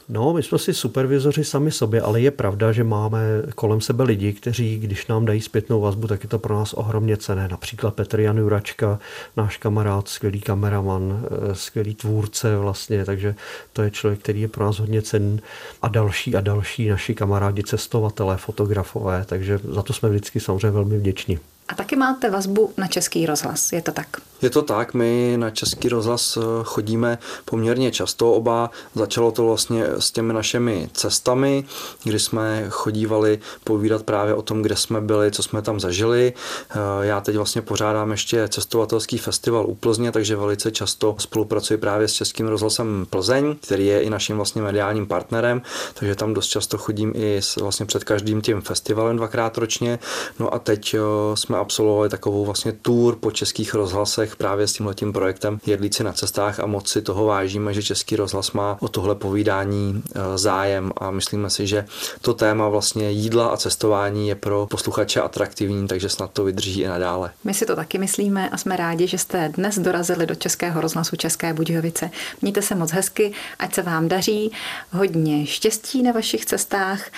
No, 0.09 0.33
my 0.33 0.43
jsme 0.43 0.59
si 0.59 0.75
supervizoři 0.75 1.45
sami 1.45 1.73
sobě, 1.73 2.01
ale 2.01 2.21
je 2.21 2.31
pravda, 2.31 2.73
že 2.73 2.85
máme 2.85 3.21
kolem 3.55 3.81
sebe 3.81 4.05
lidi, 4.05 4.33
kteří, 4.33 4.79
když 4.79 5.07
nám 5.07 5.25
dají 5.25 5.41
zpětnou 5.41 5.81
vazbu, 5.81 6.07
tak 6.07 6.23
je 6.23 6.29
to 6.29 6.39
pro 6.39 6.55
nás 6.55 6.73
ohromně 6.73 7.17
cené. 7.17 7.49
Například 7.49 7.95
Petr 7.95 8.21
Jan 8.21 8.39
Juračka, 8.39 8.99
náš 9.37 9.57
kamarád, 9.57 10.09
skvělý 10.09 10.41
kameraman, 10.41 11.23
eh, 11.25 11.55
skvělý 11.55 11.95
tvůrce 11.95 12.57
vlastně, 12.57 13.05
takže 13.05 13.35
to 13.73 13.83
je 13.83 13.91
člověk, 13.91 14.21
který 14.21 14.41
je 14.41 14.49
pro 14.49 14.65
nás 14.65 14.79
hodně 14.79 15.03
cenný. 15.03 15.41
A 15.83 15.89
další 15.89 16.37
a 16.37 16.41
další 16.41 16.89
naši 16.89 17.15
kamarádi, 17.15 17.63
cestovatelé, 17.63 18.37
fotografové, 18.37 19.25
takže 19.29 19.61
za 19.65 19.83
to 19.83 19.93
jsme 19.93 20.09
vždycky 20.09 20.41
samozřejmě 20.41 20.71
velmi 20.71 20.99
vděční. 20.99 21.39
A 21.69 21.75
taky 21.75 21.97
máte 21.97 22.31
vazbu 22.31 22.73
na 22.77 22.87
Český 22.87 23.27
rozhlas, 23.27 23.73
je 23.73 23.83
to 23.83 23.93
tak? 23.93 24.30
Je 24.43 24.51
to 24.51 24.63
tak, 24.63 24.95
my 24.95 25.35
na 25.37 25.51
Český 25.51 25.89
rozhlas 25.89 26.37
eh, 26.37 26.41
chodíme 26.65 27.19
poměrně 27.45 27.91
často 27.91 28.33
oba. 28.33 28.71
Začalo 28.95 29.33
to 29.33 29.45
vlastně 29.47 29.85
s 29.99 30.11
těmi 30.11 30.33
našimi 30.33 30.89
cestami, 30.93 31.65
kdy 32.05 32.19
jsme 32.19 32.67
chodívali 32.71 33.39
povídat 33.65 34.03
právě 34.03 34.35
o 34.35 34.43
tom, 34.43 34.63
kde 34.63 34.77
jsme 34.77 35.01
byli, 35.01 35.31
co 35.31 35.43
jsme 35.43 35.63
tam 35.63 35.81
zažili. 35.81 36.33
Eh, 36.71 36.77
já 37.01 37.21
teď 37.21 37.37
vlastně 37.37 37.63
pořádám 37.63 38.11
ještě 38.11 38.49
cestovatelský 38.49 39.19
festival 39.19 39.67
u 39.67 39.75
Plzně, 39.75 40.13
takže 40.13 40.37
velice 40.37 40.71
často 40.71 41.17
spolupracuji 41.19 41.79
právě 41.79 42.09
s 42.09 42.13
Českým 42.13 42.47
rozhlasem 42.47 43.07
Plzeň, 43.11 43.57
který 43.61 43.87
je 43.87 44.03
i 44.03 44.11
naším 44.11 44.37
vlastně 44.37 44.63
mediálním 44.63 45.07
partnerem, 45.07 45.63
takže 45.95 46.15
tam 46.15 46.35
dost 46.35 46.47
často 46.47 46.79
chodím 46.79 47.13
i 47.17 47.37
s, 47.37 47.57
vlastně 47.57 47.87
před 47.87 48.05
každým 48.05 48.41
tím 48.41 48.61
festivalem 48.61 49.17
dvakrát 49.17 49.59
ročně. 49.59 49.99
No 50.39 50.55
a 50.55 50.59
teď 50.59 50.95
eh, 50.95 51.01
jsme 51.37 51.59
absolvovali 51.59 52.09
takovou 52.09 52.45
vlastně 52.45 52.73
tour 52.73 53.17
po 53.17 53.31
českých 53.31 53.75
rozhlasech 53.75 54.30
právě 54.37 54.67
s 54.67 54.73
tímhletím 54.73 55.13
projektem 55.13 55.61
Jedlíci 55.67 56.05
na 56.05 56.13
cestách 56.13 56.61
a 56.61 56.67
moc 56.67 56.89
si 56.89 57.03
toho 57.03 57.27
vážíme, 57.27 57.75
že 57.75 57.83
Český 57.83 58.17
rozhlas 58.17 58.53
má 58.53 58.77
o 58.81 58.89
tohle 58.89 59.15
povídání 59.15 60.03
e, 60.15 60.39
zájem 60.39 60.93
a 60.97 61.11
myslíme 61.11 61.51
si, 61.51 61.67
že 61.67 61.85
to 62.21 62.35
téma 62.35 62.69
vlastně 62.69 63.11
jídla 63.11 63.47
a 63.47 63.57
cestování 63.57 64.29
je 64.29 64.35
pro 64.35 64.67
posluchače 64.71 65.21
atraktivní, 65.21 65.89
takže 65.89 66.09
snad 66.09 66.31
to 66.33 66.45
vydrží 66.45 66.81
i 66.81 66.89
nadále. 66.89 67.31
My 67.45 67.55
si 67.55 67.67
to 67.67 67.77
taky 67.77 67.99
myslíme 67.99 68.51
a 68.51 68.57
jsme 68.57 68.77
rádi, 68.77 69.07
že 69.07 69.19
jste 69.19 69.49
dnes 69.49 69.79
dorazili 69.79 70.27
do 70.27 70.35
Českého 70.35 70.81
rozhlasu 70.81 71.17
České 71.17 71.55
Budějovice. 71.55 72.11
Mějte 72.43 72.63
se 72.63 72.75
moc 72.75 72.91
hezky, 72.91 73.33
ať 73.59 73.75
se 73.75 73.83
vám 73.83 74.09
daří, 74.09 74.53
hodně 74.93 75.47
štěstí 75.47 76.03
na 76.03 76.13
vašich 76.13 76.47
cestách 76.47 77.11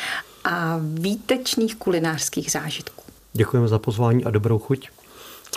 a 0.45 0.81
výtečných 0.83 1.77
kulinářských 1.77 2.51
zážitků. 2.51 3.03
Děkujeme 3.33 3.69
za 3.69 3.79
pozvání 3.79 4.25
a 4.25 4.31
dobrou 4.31 4.59
chuť. 4.59 4.89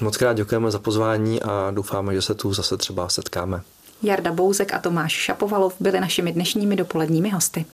Moc 0.02 0.18
krát 0.18 0.34
děkujeme 0.34 0.72
za 0.72 0.80
pozvání 0.80 1.42
a 1.42 1.72
doufáme, 1.72 2.14
že 2.14 2.22
se 2.22 2.34
tu 2.34 2.54
zase 2.54 2.78
třeba 2.78 3.10
setkáme. 3.10 3.62
Jarda 4.04 4.32
Bouzek 4.32 4.74
a 4.74 4.80
Tomáš 4.80 5.12
Šapovalov 5.12 5.76
byli 5.80 6.00
našimi 6.00 6.32
dnešními 6.32 6.76
dopoledními 6.76 7.30
hosty. 7.30 7.64